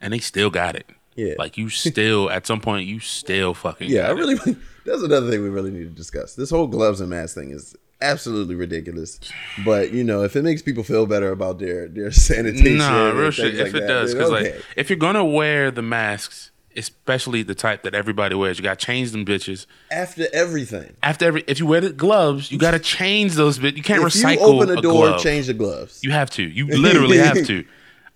and 0.00 0.12
they 0.12 0.18
still 0.18 0.50
got 0.50 0.76
it. 0.76 0.86
Yeah. 1.16 1.34
Like 1.38 1.56
you 1.58 1.68
still 1.70 2.30
at 2.30 2.46
some 2.46 2.60
point 2.60 2.86
you 2.86 3.00
still 3.00 3.54
fucking 3.54 3.90
Yeah, 3.90 4.10
I 4.10 4.14
got 4.14 4.18
it. 4.18 4.20
really. 4.20 4.56
That's 4.86 5.02
another 5.02 5.30
thing 5.30 5.42
we 5.42 5.50
really 5.50 5.70
need 5.70 5.84
to 5.84 5.90
discuss. 5.94 6.34
This 6.34 6.48
whole 6.50 6.66
gloves 6.66 7.00
and 7.00 7.10
mask 7.10 7.34
thing 7.34 7.50
is 7.50 7.76
absolutely 8.00 8.54
ridiculous. 8.54 9.20
But 9.64 9.92
you 9.92 10.02
know, 10.04 10.22
if 10.22 10.34
it 10.36 10.42
makes 10.42 10.62
people 10.62 10.82
feel 10.84 11.04
better 11.06 11.30
about 11.32 11.58
their 11.58 11.88
their 11.88 12.10
sanitation, 12.26 12.78
Nah, 12.78 13.10
real 13.10 13.30
shit. 13.30 13.54
like 13.56 13.66
if 13.68 13.74
it 13.74 13.80
that, 13.80 13.86
does, 13.88 14.14
because 14.14 14.30
okay. 14.30 14.52
like 14.54 14.64
if 14.76 14.88
you're 14.88 14.98
gonna 14.98 15.24
wear 15.24 15.70
the 15.70 15.82
masks, 15.82 16.52
especially 16.76 17.42
the 17.42 17.54
type 17.54 17.82
that 17.82 17.94
everybody 17.94 18.34
wears, 18.34 18.56
you 18.58 18.62
gotta 18.62 18.76
change 18.76 19.10
them 19.10 19.26
bitches. 19.26 19.66
after 19.90 20.26
everything, 20.32 20.94
After 21.02 21.24
every, 21.26 21.44
if 21.48 21.58
you 21.58 21.66
wear 21.66 21.80
the 21.80 21.92
gloves, 21.92 22.50
you 22.52 22.56
gotta 22.58 22.78
change 22.78 23.34
those 23.34 23.58
bit. 23.58 23.76
You 23.76 23.82
can't 23.82 24.00
if 24.02 24.08
recycle 24.12 24.32
you 24.36 24.40
open 24.62 24.70
a, 24.70 24.78
a 24.78 24.82
door, 24.82 25.08
glove. 25.08 25.20
change 25.22 25.48
the 25.48 25.54
gloves. 25.54 26.00
You 26.02 26.12
have 26.12 26.30
to. 26.30 26.42
You 26.42 26.66
literally 26.68 27.18
have 27.18 27.44
to. 27.48 27.64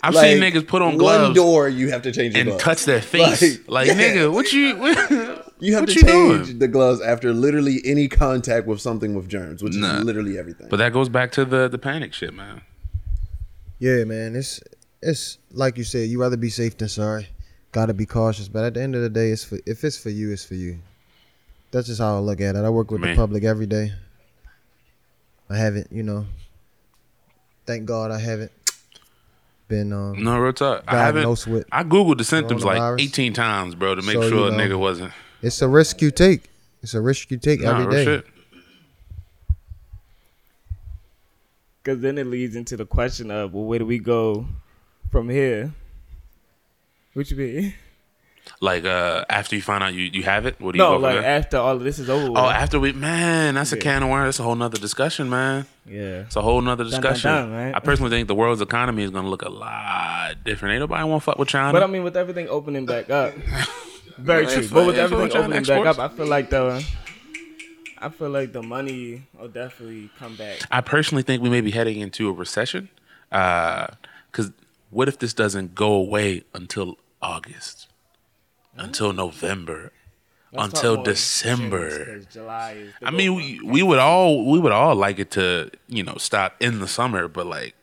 I've 0.05 0.15
Like, 0.15 0.25
seen 0.33 0.39
niggas 0.43 0.67
put 0.67 0.83
on 0.83 0.89
one 0.91 0.99
gloves 0.99 1.35
door. 1.37 1.69
You 1.69 1.91
have 1.91 2.03
to 2.03 2.13
change 2.13 2.35
the 2.35 2.41
and 2.41 2.49
gloves. 2.49 2.65
touch 2.65 2.85
their 2.87 3.01
face. 3.15 3.61
Like, 3.69 3.87
yeah. 3.87 3.95
nigga, 3.95 4.33
what 4.33 4.53
you? 4.53 4.77
What, 4.83 5.53
You 5.61 5.75
have 5.75 5.83
what 5.83 5.91
to 5.91 5.95
you 5.95 6.01
change 6.03 6.47
doing? 6.47 6.59
the 6.59 6.67
gloves 6.67 7.01
after 7.01 7.33
literally 7.33 7.81
any 7.85 8.09
contact 8.09 8.67
with 8.67 8.81
something 8.81 9.15
with 9.15 9.29
germs, 9.29 9.63
which 9.63 9.77
Nah. 9.77 9.99
is 9.99 10.05
literally 10.05 10.37
everything. 10.39 10.67
But 10.69 10.79
that 10.79 10.93
goes 10.93 11.09
back 11.09 11.31
to 11.33 11.45
the 11.45 11.69
the 11.69 11.79
panic 11.79 12.13
shit, 12.15 12.35
man. 12.35 12.63
Yeah, 13.79 14.03
man. 14.03 14.35
It's 14.35 14.61
it's 15.01 15.39
like 15.53 15.79
you 15.79 15.85
said. 15.85 16.09
You 16.09 16.21
rather 16.21 16.37
be 16.37 16.51
safe 16.51 16.77
than 16.77 16.89
sorry. 16.89 17.29
Got 17.71 17.87
to 17.87 17.95
be 17.95 18.07
cautious, 18.07 18.49
but 18.49 18.65
at 18.65 18.75
the 18.75 18.83
end 18.83 18.97
of 18.97 19.03
the 19.03 19.09
day, 19.09 19.31
it's 19.31 19.45
for 19.45 19.59
if 19.65 19.85
it's 19.85 19.97
for 19.97 20.11
you, 20.11 20.33
it's 20.33 20.45
for 20.45 20.55
you. 20.57 20.81
That's 21.71 21.87
just 21.87 22.01
how 22.01 22.17
I 22.17 22.19
look 22.19 22.41
at 22.41 22.57
it. 22.57 22.65
I 22.65 22.69
work 22.71 22.91
with 22.91 23.01
Man. 23.01 23.11
the 23.11 23.17
public 23.17 23.45
every 23.45 23.67
day. 23.67 23.93
I 25.49 25.57
haven't, 25.57 25.89
you 25.93 26.03
know. 26.03 26.27
Thank 27.67 27.85
God 27.87 28.11
I 28.11 28.19
haven't 28.19 28.51
been 29.73 29.93
um, 29.93 30.23
No 30.23 30.39
real 30.39 30.53
talk. 30.53 30.85
I 30.87 30.97
haven't. 30.97 31.23
diagnosed 31.23 31.47
with. 31.47 31.65
I 31.73 31.83
googled 31.83 32.19
the 32.19 32.25
symptoms 32.25 32.63
like 32.65 33.01
18 33.01 33.33
times, 33.33 33.75
bro, 33.75 33.95
to 33.95 34.03
make 34.03 34.15
So, 34.17 34.29
sure 34.29 34.39
you 34.39 34.45
a 34.47 34.51
nigga 34.51 34.79
wasn't. 34.79 35.13
It's 35.41 35.63
a 35.63 35.69
risk 35.69 36.03
you 36.03 36.11
take. 36.11 36.51
It's 36.83 36.93
a 36.95 37.01
risk 37.01 37.31
you 37.31 37.39
take 37.39 37.61
Nah, 37.63 37.71
every 37.71 37.87
real 37.87 37.91
day. 37.93 38.05
shit. 38.05 38.27
Because 41.83 42.01
then 42.01 42.19
it 42.19 42.27
leads 42.27 42.55
into 42.55 42.77
the 42.77 42.85
question 42.87 43.31
of, 43.31 43.55
well, 43.55 43.65
where 43.65 43.79
do 43.79 43.87
we 43.87 43.99
go 43.99 44.47
from 45.11 45.29
here? 45.31 45.73
Which 47.15 47.31
you 47.31 47.37
mean? 47.39 47.75
Like 48.61 48.85
uh, 48.85 49.25
after 49.29 49.57
you 49.57 49.63
find 49.63 49.83
out 49.83 49.93
you, 49.95 50.05
you 50.05 50.23
have 50.23 50.47
it, 50.47 50.61
what 50.61 50.73
do 50.73 50.79
you 50.79 50.85
No, 50.85 50.97
like 50.97 51.15
there? 51.17 51.25
after 51.25 51.57
all 51.59 51.77
of 51.77 51.83
this 51.83 51.99
is 51.99 52.09
over. 52.09 52.31
with. 52.31 52.39
Oh, 52.39 52.49
after 52.49 52.79
we 52.79 52.93
man, 52.93 53.55
that's 53.55 53.73
a 53.73 53.77
can 53.77 54.03
of 54.03 54.09
worms. 54.09 54.27
That's 54.29 54.41
a 54.41 54.43
whole 54.45 54.55
nother 54.55 54.79
discussion, 54.79 55.29
man. 55.31 55.67
yeah. 55.85 56.21
It's 56.21 56.37
a 56.37 56.43
whole 56.43 56.61
nother 56.61 56.85
Dun, 56.85 56.91
dun, 56.93 57.01
discussion. 57.03 57.31
dun, 57.31 57.53
right? 57.53 57.75
I 57.75 57.81
personally 57.81 58.11
think 58.11 58.29
the 58.29 58.35
world's 58.37 58.61
economy 58.61 59.03
is 59.03 59.11
gonna 59.11 59.29
look 59.29 59.43
a 59.43 59.49
lot 59.49 60.45
different. 60.45 60.75
Ain't 60.75 60.81
nobody 60.81 61.03
want 61.05 61.23
to 61.23 61.25
fuck 61.25 61.39
with 61.39 61.49
China. 61.49 61.73
But 61.73 61.83
I 61.83 61.87
mean, 61.87 62.05
with 62.05 62.17
everything 62.17 62.49
opening 62.49 62.87
back 62.87 63.11
up, 63.11 63.35
very 64.19 64.47
true. 64.47 64.69
But 64.69 64.87
with 64.87 64.97
everything 64.99 65.37
opening 65.37 65.63
back 65.65 65.87
up, 65.87 65.99
I 65.99 66.09
feel 66.09 66.27
like 66.27 66.51
the, 66.51 66.85
I 67.99 68.09
feel 68.11 68.31
like 68.31 68.53
the 68.53 68.63
money 68.63 69.25
will 69.39 69.49
definitely 69.49 70.11
come 70.19 70.37
back. 70.37 70.59
I 70.71 70.81
personally 70.83 71.23
think 71.23 71.43
we 71.43 71.51
may 71.51 71.61
be 71.63 71.71
heading 71.73 72.01
into 72.01 72.29
a 72.29 72.33
recession. 72.33 72.89
Because 73.31 74.51
what 74.91 75.09
if 75.09 75.19
this 75.19 75.33
doesn't 75.35 75.75
go 75.75 75.93
away 75.95 76.43
until 76.55 76.97
August, 77.23 77.89
Oh. 78.83 78.87
until 78.87 79.13
November, 79.13 79.93
Let's 80.53 80.67
until 80.75 81.03
December? 81.03 82.21
July 82.31 82.73
is 82.73 82.93
I 83.03 83.11
mean, 83.11 83.35
we, 83.35 83.61
we 83.65 83.83
would 83.83 83.99
all 83.99 84.51
we 84.51 84.59
would 84.59 84.73
all 84.73 84.95
like 84.95 85.19
it 85.19 85.31
to 85.33 85.71
you 85.89 86.03
know 86.03 86.17
stop 86.19 86.57
in 86.61 86.81
the 86.81 86.89
summer, 86.89 87.29
but 87.29 87.47
like, 87.47 87.75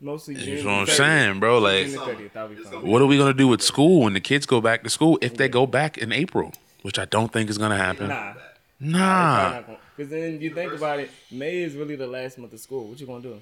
mostly 0.00 0.34
June. 0.34 0.58
you 0.58 0.64
know 0.64 0.70
what 0.70 0.80
I'm 0.80 0.86
30th. 0.86 0.90
saying, 0.96 1.40
bro? 1.40 1.58
Like, 1.58 1.86
30th, 1.86 2.32
that'll 2.32 2.48
be 2.50 2.56
fine. 2.56 2.86
what 2.86 3.00
are 3.00 3.06
we 3.06 3.16
gonna 3.16 3.32
do 3.32 3.48
with 3.48 3.62
school 3.62 4.02
when 4.02 4.12
the 4.12 4.20
kids 4.20 4.44
go 4.46 4.60
back 4.60 4.82
to 4.84 4.90
school 4.90 5.18
if 5.22 5.36
they 5.36 5.48
go 5.48 5.66
back 5.66 5.96
in 5.98 6.12
April, 6.12 6.52
which 6.82 6.98
I 6.98 7.04
don't 7.06 7.32
think 7.32 7.48
is 7.50 7.58
gonna 7.58 7.76
happen. 7.76 8.08
Nah. 8.08 8.34
Nah. 8.80 9.62
Because 9.96 10.10
then 10.10 10.40
you 10.40 10.52
think 10.52 10.72
about 10.72 10.98
it, 10.98 11.10
May 11.30 11.62
is 11.62 11.74
really 11.76 11.96
the 11.96 12.06
last 12.08 12.36
month 12.38 12.52
of 12.52 12.60
school. 12.60 12.88
What 12.88 13.00
you 13.00 13.06
gonna 13.06 13.22
do? 13.22 13.40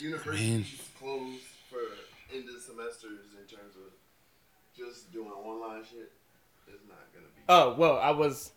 Universities 0.00 0.82
closed 0.98 1.42
for 1.70 1.78
end 2.34 2.44
of 2.48 2.60
semesters 2.62 3.04
in 3.12 3.16
terms 3.16 3.24
of 3.24 3.27
just 4.78 5.12
doing 5.12 5.30
online 5.30 5.82
shit. 5.82 6.12
It's 6.68 6.86
not 6.88 6.98
gonna 7.12 7.26
be. 7.26 7.42
Oh 7.48 7.74
well, 7.76 7.98
I 7.98 8.10
was. 8.10 8.52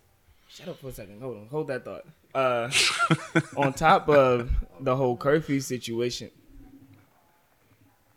Shut 0.48 0.68
up 0.68 0.78
for 0.78 0.88
a 0.88 0.92
second. 0.92 1.20
Hold 1.20 1.36
on. 1.38 1.46
Hold 1.48 1.68
that 1.68 1.84
thought. 1.84 2.04
Uh, 2.34 2.70
on 3.56 3.72
top 3.72 4.08
of 4.08 4.50
the 4.80 4.96
whole 4.96 5.16
curfew 5.16 5.60
situation, 5.60 6.30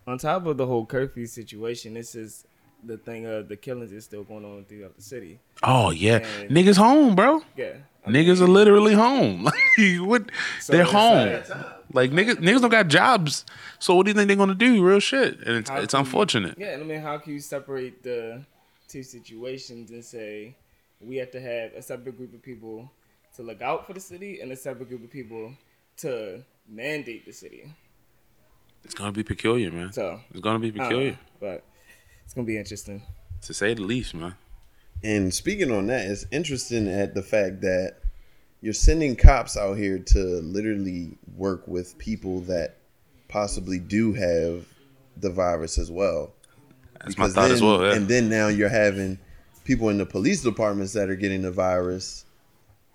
on 0.06 0.18
top 0.18 0.46
of 0.46 0.58
the 0.58 0.66
whole 0.66 0.86
curfew 0.86 1.26
situation, 1.26 1.94
this 1.94 2.14
is 2.14 2.46
the 2.86 2.98
thing 2.98 3.26
of 3.26 3.48
the 3.50 3.56
killings 3.56 3.92
is 3.92 4.04
still 4.06 4.24
going 4.24 4.46
on 4.46 4.66
throughout 4.66 4.96
the 4.96 5.02
city. 5.02 5.40
Oh 5.64 5.92
yeah, 5.92 6.18
And- 6.42 6.52
niggas 6.52 6.78
home, 6.78 7.16
bro. 7.16 7.42
Yeah. 7.58 7.74
I 8.06 8.12
Niggas 8.12 8.40
are 8.40 8.48
literally 8.48 8.94
home. 8.94 9.44
Like, 9.78 10.00
what? 10.00 10.24
So 10.62 10.72
They're 10.74 10.84
home. 10.86 11.28
like- 11.28 11.50
Like 11.94 12.12
niggas, 12.12 12.36
niggas 12.36 12.62
don't 12.62 12.70
got 12.70 12.88
jobs. 12.88 13.46
So 13.80 13.96
what 13.96 14.06
do 14.06 14.12
you 14.12 14.16
think 14.16 14.28
they're 14.28 14.38
gonna 14.38 14.54
do? 14.56 14.84
Real 14.86 15.00
shit, 15.00 15.40
and 15.40 15.58
it's 15.58 15.70
How 15.70 15.78
it's 15.78 15.94
can 15.94 16.00
you- 16.02 16.06
unfortunate. 16.06 16.56
Yeah, 16.58 16.78
I 16.80 16.84
mean, 16.84 17.02
how 17.02 17.18
can 17.18 17.34
you 17.34 17.40
separate 17.40 18.04
the 18.04 18.44
two 18.88 19.02
situations 19.04 19.90
and 19.92 20.04
say 20.06 20.56
we 21.02 21.16
have 21.18 21.32
to 21.32 21.42
have 21.42 21.74
a 21.74 21.82
separate 21.82 22.16
group 22.18 22.34
of 22.34 22.42
people 22.44 22.90
to 23.36 23.42
look 23.44 23.62
out 23.62 23.86
for 23.88 23.94
the 23.94 24.00
city 24.00 24.40
and 24.42 24.52
a 24.52 24.56
separate 24.56 24.88
group 24.90 25.04
of 25.04 25.12
people 25.12 25.54
to 25.98 26.44
mandate 26.70 27.26
the 27.26 27.34
city? 27.34 27.64
It's 28.84 28.94
gonna 28.94 29.12
be 29.12 29.24
peculiar, 29.24 29.72
man. 29.72 29.92
So 29.92 30.20
It's 30.32 30.42
gonna 30.42 30.60
be 30.60 30.68
I 30.68 30.70
don't 30.72 30.78
know, 30.78 30.84
peculiar, 30.84 31.20
but 31.40 31.64
it's 32.26 32.34
gonna 32.34 32.46
be 32.46 32.58
interesting. 32.58 33.02
to 33.42 33.54
say 33.54 33.74
the 33.74 33.84
least, 33.84 34.14
man. 34.14 34.36
And 35.04 35.34
speaking 35.34 35.72
on 35.72 35.88
that, 35.88 36.06
it's 36.08 36.26
interesting 36.32 36.88
at 36.88 37.14
the 37.14 37.22
fact 37.22 37.62
that 37.62 37.98
you're 38.62 38.74
sending 38.74 39.16
cops 39.16 39.56
out 39.56 39.78
here 39.78 40.00
to 40.00 40.20
literally 40.42 41.18
work 41.36 41.68
with 41.68 41.98
people 41.98 42.42
that 42.42 42.78
possibly 43.28 43.78
do 43.78 44.14
have 44.14 44.66
the 45.18 45.30
virus 45.30 45.78
as 45.78 45.92
well. 45.92 46.34
That's 47.02 47.18
my 47.18 47.28
thought 47.28 47.44
then, 47.44 47.52
as 47.52 47.62
well. 47.62 47.84
Yeah. 47.84 47.94
And 47.94 48.08
then 48.08 48.30
now 48.30 48.48
you're 48.48 48.70
having 48.70 49.20
people 49.64 49.90
in 49.90 49.98
the 49.98 50.06
police 50.06 50.42
departments 50.42 50.94
that 50.94 51.10
are 51.10 51.16
getting 51.16 51.44
the 51.44 51.52
virus, 51.52 52.26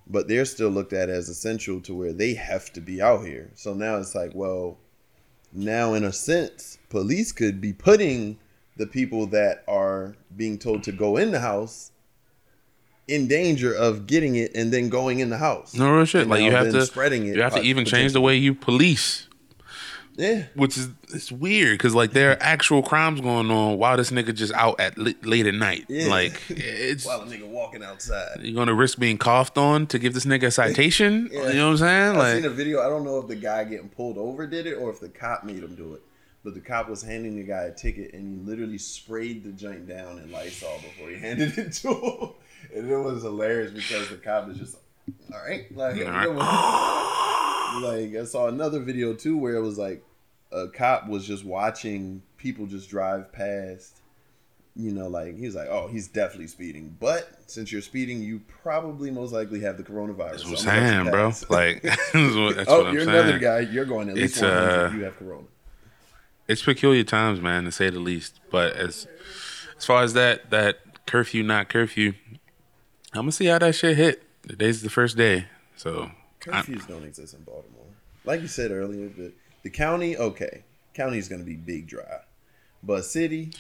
but 0.09 0.27
they're 0.27 0.45
still 0.45 0.71
looked 0.71 0.93
at 0.93 1.09
as 1.09 1.29
essential 1.29 1.81
to 1.83 1.95
where 1.95 2.13
they 2.13 2.35
have 2.35 2.73
to 2.73 2.81
be 2.81 3.01
out 3.01 3.25
here. 3.25 3.51
So 3.55 3.75
now 3.75 3.97
it's 3.99 4.15
like, 4.15 4.33
well, 4.35 4.79
now 5.53 5.95
in 5.95 6.03
a 6.03 6.13
sense, 6.13 6.79
police 6.89 7.31
could 7.31 7.61
be 7.61 7.73
putting 7.73 8.39
the 8.77 8.87
people 8.87 9.27
that 9.27 9.63
are 9.69 10.17
being 10.37 10.59
told 10.59 10.83
to 10.85 10.93
go 10.93 11.17
in 11.17 11.31
the 11.33 11.41
house 11.41 11.91
in 13.09 13.27
danger 13.27 13.75
of 13.75 14.07
getting 14.07 14.37
it 14.37 14.53
and 14.55 14.73
then 14.73 14.89
going 14.89 15.19
in 15.19 15.31
the 15.31 15.39
house. 15.39 15.75
no 15.75 15.91
real 15.93 16.05
shit. 16.05 16.27
Like 16.29 16.43
you 16.43 16.53
have 16.53 16.71
to 16.71 16.87
spreading 16.87 17.27
it. 17.27 17.35
You 17.37 17.43
have 17.43 17.55
to 17.55 17.63
even 17.63 17.85
change 17.85 18.13
the 18.13 18.21
way 18.21 18.37
you 18.37 18.55
police, 18.55 19.27
Yeah. 20.17 20.45
which 20.55 20.79
is 20.79 20.89
it's 21.13 21.33
weird 21.33 21.77
because 21.77 21.93
like 21.93 22.13
there 22.13 22.31
are 22.31 22.37
actual 22.41 22.83
crimes 22.85 23.21
going 23.21 23.51
on 23.51 23.79
while 23.79 23.97
this 23.97 24.13
nigga 24.13 24.33
just 24.33 24.53
out 24.55 24.79
at 24.79 24.97
late 24.97 25.47
at 25.47 25.55
night. 25.55 25.87
Yeah. 25.89 26.07
Like 26.09 26.41
it's 26.51 27.05
While 27.05 27.23
a 27.23 27.27
nigga 27.27 27.49
walking 27.49 27.83
outside. 27.83 28.39
You're 28.43 28.55
gonna 28.55 28.75
risk 28.75 28.99
being 29.01 29.19
coughed 29.19 29.59
on 29.59 29.89
to 29.89 29.99
give 29.99 30.15
this 30.15 30.25
nigga 30.25 30.45
a 30.45 30.51
citation? 30.53 31.29
Yeah. 31.33 31.49
You 31.49 31.55
know 31.55 31.65
what 31.67 31.71
I'm 31.73 31.77
saying? 31.79 32.17
I 32.17 32.33
seen 32.35 32.43
Like 32.45 32.53
a 32.53 32.55
video. 32.55 32.81
I 32.81 32.89
don't 32.89 33.03
know 33.05 33.19
if 33.19 33.27
the 33.27 33.35
guy 33.37 33.65
getting 33.65 33.89
pulled 33.89 34.19
over 34.19 34.47
did 34.47 34.67
it 34.67 34.75
or 34.75 34.89
if 34.91 35.01
the 35.01 35.09
cop 35.09 35.43
made 35.43 35.65
him 35.65 35.75
do 35.75 35.95
it. 35.95 36.03
But 36.43 36.55
the 36.55 36.61
cop 36.61 36.89
was 36.89 37.03
handing 37.03 37.37
the 37.37 37.43
guy 37.43 37.65
a 37.65 37.73
ticket 37.73 38.15
and 38.15 38.27
he 38.27 38.51
literally 38.51 38.79
sprayed 38.79 39.45
the 39.45 39.53
joint 39.53 39.87
down 39.87 40.19
in 40.19 40.33
Lysol 40.33 40.79
before 40.79 41.11
he 41.11 41.17
handed 41.21 41.59
it 41.59 41.73
to 41.75 41.89
him. 41.95 42.31
And 42.75 42.91
it 42.91 42.97
was 42.97 43.23
hilarious 43.23 43.71
because 43.73 44.09
the 44.09 44.17
cop 44.17 44.49
is 44.51 44.57
just 44.59 44.77
all 45.33 45.41
right. 45.47 45.75
Like, 45.77 45.97
All 46.07 46.13
right. 46.13 47.81
like 47.83 48.15
I 48.21 48.25
saw 48.25 48.49
another 48.49 48.81
video 48.81 49.13
too 49.15 49.37
where 49.37 49.55
it 49.55 49.61
was 49.63 49.79
like 49.79 50.03
a 50.53 50.69
cop 50.69 51.09
was 51.09 51.27
just 51.27 51.45
watching 51.45 52.23
people 52.37 52.67
just 52.67 52.89
drive 52.91 53.33
past. 53.33 53.97
You 54.77 54.93
know, 54.93 55.09
like 55.09 55.37
he 55.37 55.47
was 55.47 55.57
like, 55.57 55.67
"Oh, 55.69 55.89
he's 55.89 56.07
definitely 56.07 56.47
speeding." 56.47 56.97
But 57.01 57.29
since 57.47 57.73
you're 57.73 57.83
speeding, 57.83 58.23
you 58.23 58.41
probably 58.63 59.11
most 59.11 59.33
likely 59.33 59.61
have 59.61 59.77
the 59.77 59.83
coronavirus. 59.83 60.45
that's 60.45 60.45
what 60.49 60.67
I'm 60.69 60.69
I'm 60.69 61.07
gonna 61.07 61.25
let 61.25 61.35
saying, 61.35 61.49
bro. 61.49 61.57
Like 61.57 61.83
that's 62.13 62.37
what, 62.37 62.57
that's 62.57 62.71
oh, 62.71 62.79
what 62.79 62.87
I'm 62.87 62.95
you're 62.95 63.05
saying. 63.05 63.17
another 63.19 63.39
guy. 63.39 63.61
You're 63.61 63.85
going 63.85 64.09
at 64.09 64.15
least 64.15 64.35
It's, 64.35 64.43
100. 64.43 64.87
uh, 64.93 64.97
you 64.97 65.05
have 65.05 65.17
corona. 65.17 65.45
It's 66.51 66.63
peculiar 66.63 67.05
times, 67.05 67.41
man, 67.41 67.63
to 67.65 67.71
say 67.71 67.91
the 67.91 68.01
least. 68.01 68.41
But 68.51 68.75
as 68.75 69.07
as 69.77 69.85
far 69.87 70.03
as 70.03 70.15
that 70.15 70.51
that 70.51 71.07
curfew, 71.07 71.45
not 71.45 71.69
curfew, 71.69 72.15
I'm 73.13 73.23
gonna 73.23 73.33
see 73.33 73.47
how 73.47 73.59
that 73.59 73.77
shit 73.77 73.97
hit. 73.97 74.25
Today's 74.49 74.83
the 74.83 74.91
first 74.91 75.17
day, 75.17 75.47
so 75.77 76.11
Curfews 76.41 76.89
don't 76.89 77.05
exist 77.05 77.35
in 77.35 77.45
Baltimore. 77.45 77.85
Like 78.25 78.41
you 78.41 78.49
said 78.49 78.73
earlier, 78.73 79.09
the 79.09 79.33
the 79.63 79.71
county, 79.71 80.17
okay, 80.17 80.65
county's 80.93 81.29
to 81.29 81.39
be 81.39 81.55
big 81.55 81.87
dry, 81.87 82.23
but 82.83 83.05
city, 83.05 83.53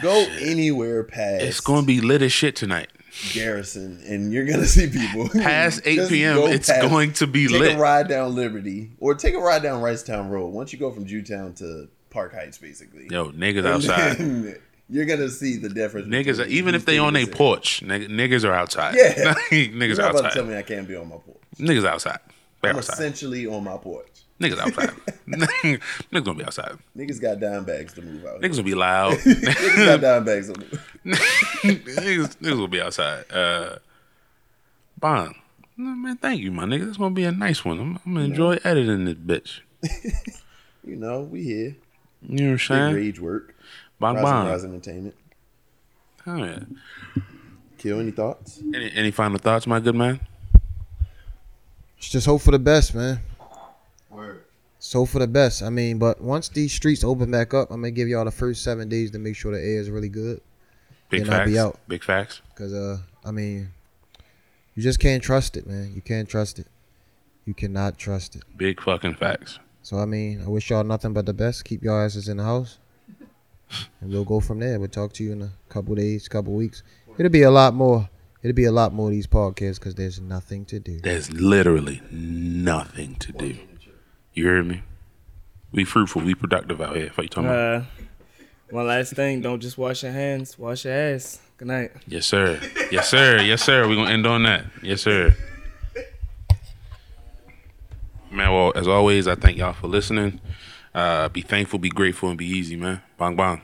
go 0.00 0.26
anywhere 0.40 1.04
past. 1.04 1.42
it's 1.42 1.60
gonna 1.60 1.86
be 1.86 2.00
lit 2.00 2.22
as 2.22 2.32
shit 2.32 2.56
tonight. 2.56 2.88
Garrison, 3.34 4.02
and 4.06 4.32
you're 4.32 4.46
gonna 4.46 4.64
see 4.78 4.88
people 4.88 5.28
Past 5.28 5.82
8 5.84 6.08
p.m., 6.08 6.36
go 6.36 6.46
it's 6.46 6.70
past- 6.70 6.80
going 6.80 7.12
to 7.14 7.26
be 7.26 7.48
take 7.48 7.60
lit. 7.60 7.68
Take 7.70 7.78
a 7.78 7.80
ride 7.80 8.08
down 8.08 8.34
Liberty, 8.34 8.92
or 8.98 9.14
take 9.14 9.34
a 9.34 9.38
ride 9.38 9.62
down 9.62 9.82
Reisterstown 9.82 10.30
Road. 10.30 10.48
Once 10.48 10.72
you 10.72 10.78
go 10.78 10.90
from 10.90 11.04
Jewtown 11.04 11.54
to 11.56 11.88
Park 12.14 12.32
Heights, 12.32 12.58
basically, 12.58 13.08
Yo, 13.10 13.32
niggas 13.32 13.66
outside. 13.66 14.60
You're 14.88 15.04
gonna 15.04 15.28
see 15.28 15.56
the 15.56 15.68
difference. 15.68 16.06
Niggas, 16.06 16.46
even 16.46 16.76
if 16.76 16.84
they 16.84 16.96
on 16.96 17.16
a 17.16 17.26
porch, 17.26 17.82
nigga, 17.84 18.08
niggas 18.08 18.48
are 18.48 18.52
outside. 18.52 18.94
Yeah. 18.94 19.34
niggas 19.50 19.70
You're 19.70 19.96
not 19.96 19.98
about 19.98 19.98
to 19.98 20.26
outside. 20.26 20.32
tell 20.32 20.44
me 20.44 20.56
I 20.56 20.62
can't 20.62 20.86
be 20.86 20.94
on 20.94 21.08
my 21.08 21.16
porch. 21.16 21.38
Niggas 21.58 21.84
outside. 21.84 22.20
They 22.62 22.68
I'm 22.68 22.76
outside. 22.76 22.92
essentially 22.92 23.48
on 23.48 23.64
my 23.64 23.76
porch. 23.78 24.06
Niggas 24.40 24.58
outside. 24.58 24.90
niggas 25.28 26.24
gonna 26.24 26.34
be 26.34 26.44
outside. 26.44 26.78
Niggas 26.96 27.20
got 27.20 27.40
dime 27.40 27.64
bags 27.64 27.94
to 27.94 28.02
move 28.02 28.24
out. 28.26 28.40
Niggas 28.40 28.50
gonna 28.52 28.62
be 28.62 28.74
loud. 28.76 29.14
Niggas 29.14 29.86
got 29.86 30.00
dime 30.00 30.24
bags 30.24 30.52
to 30.52 30.60
move. 30.60 30.94
niggas, 31.04 32.36
niggas 32.36 32.58
will 32.58 32.68
be 32.68 32.80
outside. 32.80 33.24
Uh, 33.32 33.78
Bond, 34.98 35.34
man, 35.76 36.16
thank 36.18 36.40
you, 36.40 36.52
my 36.52 36.64
nigga. 36.64 36.84
That's 36.84 36.98
gonna 36.98 37.14
be 37.14 37.24
a 37.24 37.32
nice 37.32 37.64
one. 37.64 37.80
I'm, 37.80 37.98
I'm 38.06 38.14
gonna 38.14 38.26
enjoy 38.26 38.58
editing 38.62 39.04
this 39.04 39.14
bitch. 39.14 39.60
You 40.86 40.96
know, 40.96 41.22
we 41.22 41.42
here. 41.42 41.76
You 42.28 42.36
know 42.36 42.44
what 42.44 42.50
I'm 42.50 42.52
Big 42.52 42.60
saying? 42.60 42.94
rage 42.94 43.20
work. 43.20 43.54
Bong 43.98 44.16
Rise 44.16 44.24
and. 44.24 44.48
Rise 44.48 44.64
Entertainment. 44.64 45.14
Oh, 46.26 46.36
yeah. 46.36 46.58
Kill 47.78 48.00
any 48.00 48.10
thoughts? 48.10 48.62
Any, 48.74 48.90
any 48.92 49.10
final 49.10 49.38
thoughts, 49.38 49.66
my 49.66 49.78
good 49.80 49.94
man? 49.94 50.20
Let's 51.96 52.08
just 52.08 52.26
hope 52.26 52.40
for 52.42 52.50
the 52.50 52.58
best, 52.58 52.94
man. 52.94 53.20
Word. 54.10 54.44
So 54.78 55.06
for 55.06 55.18
the 55.18 55.26
best. 55.26 55.62
I 55.62 55.70
mean, 55.70 55.98
but 55.98 56.20
once 56.20 56.48
these 56.48 56.72
streets 56.72 57.04
open 57.04 57.30
back 57.30 57.54
up, 57.54 57.70
I'm 57.70 57.80
gonna 57.80 57.90
give 57.90 58.08
y'all 58.08 58.24
the 58.24 58.30
first 58.30 58.62
seven 58.62 58.88
days 58.88 59.10
to 59.12 59.18
make 59.18 59.36
sure 59.36 59.52
the 59.52 59.58
air 59.58 59.80
is 59.80 59.90
really 59.90 60.08
good. 60.08 60.40
Big 61.08 61.24
Then 61.24 61.40
I'll 61.40 61.46
be 61.46 61.58
out. 61.58 61.78
Big 61.88 62.04
facts. 62.04 62.42
Cause 62.54 62.72
uh, 62.72 62.98
I 63.24 63.30
mean, 63.30 63.70
you 64.74 64.82
just 64.82 65.00
can't 65.00 65.22
trust 65.22 65.56
it, 65.56 65.66
man. 65.66 65.92
You 65.94 66.02
can't 66.02 66.28
trust 66.28 66.58
it. 66.58 66.66
You 67.46 67.54
cannot 67.54 67.98
trust 67.98 68.36
it. 68.36 68.42
Big 68.56 68.80
fucking 68.80 69.14
facts. 69.14 69.58
So 69.84 69.98
I 69.98 70.06
mean, 70.06 70.40
I 70.42 70.48
wish 70.48 70.70
y'all 70.70 70.82
nothing 70.82 71.12
but 71.12 71.26
the 71.26 71.34
best. 71.34 71.66
Keep 71.66 71.84
your 71.84 72.02
asses 72.02 72.30
in 72.30 72.38
the 72.38 72.42
house, 72.44 72.78
and 74.00 74.10
we'll 74.10 74.24
go 74.24 74.40
from 74.40 74.58
there. 74.58 74.80
We'll 74.80 74.88
talk 74.88 75.12
to 75.12 75.22
you 75.22 75.32
in 75.32 75.42
a 75.42 75.52
couple 75.68 75.94
days, 75.94 76.26
couple 76.26 76.54
weeks. 76.54 76.82
It'll 77.18 77.30
be 77.30 77.42
a 77.42 77.50
lot 77.50 77.74
more. 77.74 78.08
It'll 78.42 78.54
be 78.54 78.64
a 78.64 78.72
lot 78.72 78.94
more 78.94 79.08
of 79.08 79.12
these 79.12 79.26
podcasts 79.26 79.78
because 79.78 79.94
there's 79.94 80.18
nothing 80.18 80.64
to 80.66 80.80
do. 80.80 81.00
There's 81.00 81.30
literally 81.32 82.00
nothing 82.10 83.16
to 83.16 83.32
do. 83.32 83.58
You 84.32 84.44
hear 84.44 84.64
me? 84.64 84.82
We 85.70 85.84
fruitful. 85.84 86.22
We 86.22 86.34
productive 86.34 86.80
out 86.80 86.96
here. 86.96 87.10
What 87.14 87.24
you 87.24 87.28
talking 87.28 87.50
about? 87.50 87.82
Uh, 87.82 87.84
one 88.70 88.86
last 88.86 89.12
thing: 89.12 89.42
don't 89.42 89.60
just 89.60 89.76
wash 89.76 90.02
your 90.02 90.12
hands, 90.12 90.58
wash 90.58 90.86
your 90.86 90.94
ass. 90.94 91.42
Good 91.58 91.68
night. 91.68 91.92
Yes, 92.06 92.24
sir. 92.24 92.58
Yes, 92.90 93.10
sir. 93.10 93.38
Yes, 93.42 93.62
sir. 93.62 93.86
We're 93.86 93.96
gonna 93.96 94.12
end 94.12 94.26
on 94.26 94.44
that. 94.44 94.64
Yes, 94.82 95.02
sir. 95.02 95.36
Man, 98.34 98.52
well, 98.52 98.72
as 98.74 98.88
always, 98.88 99.28
I 99.28 99.36
thank 99.36 99.58
y'all 99.58 99.72
for 99.72 99.86
listening. 99.86 100.40
Uh, 100.92 101.28
be 101.28 101.40
thankful, 101.40 101.78
be 101.78 101.88
grateful, 101.88 102.30
and 102.30 102.36
be 102.36 102.46
easy, 102.46 102.74
man. 102.74 103.00
Bang, 103.16 103.36
bong. 103.36 103.60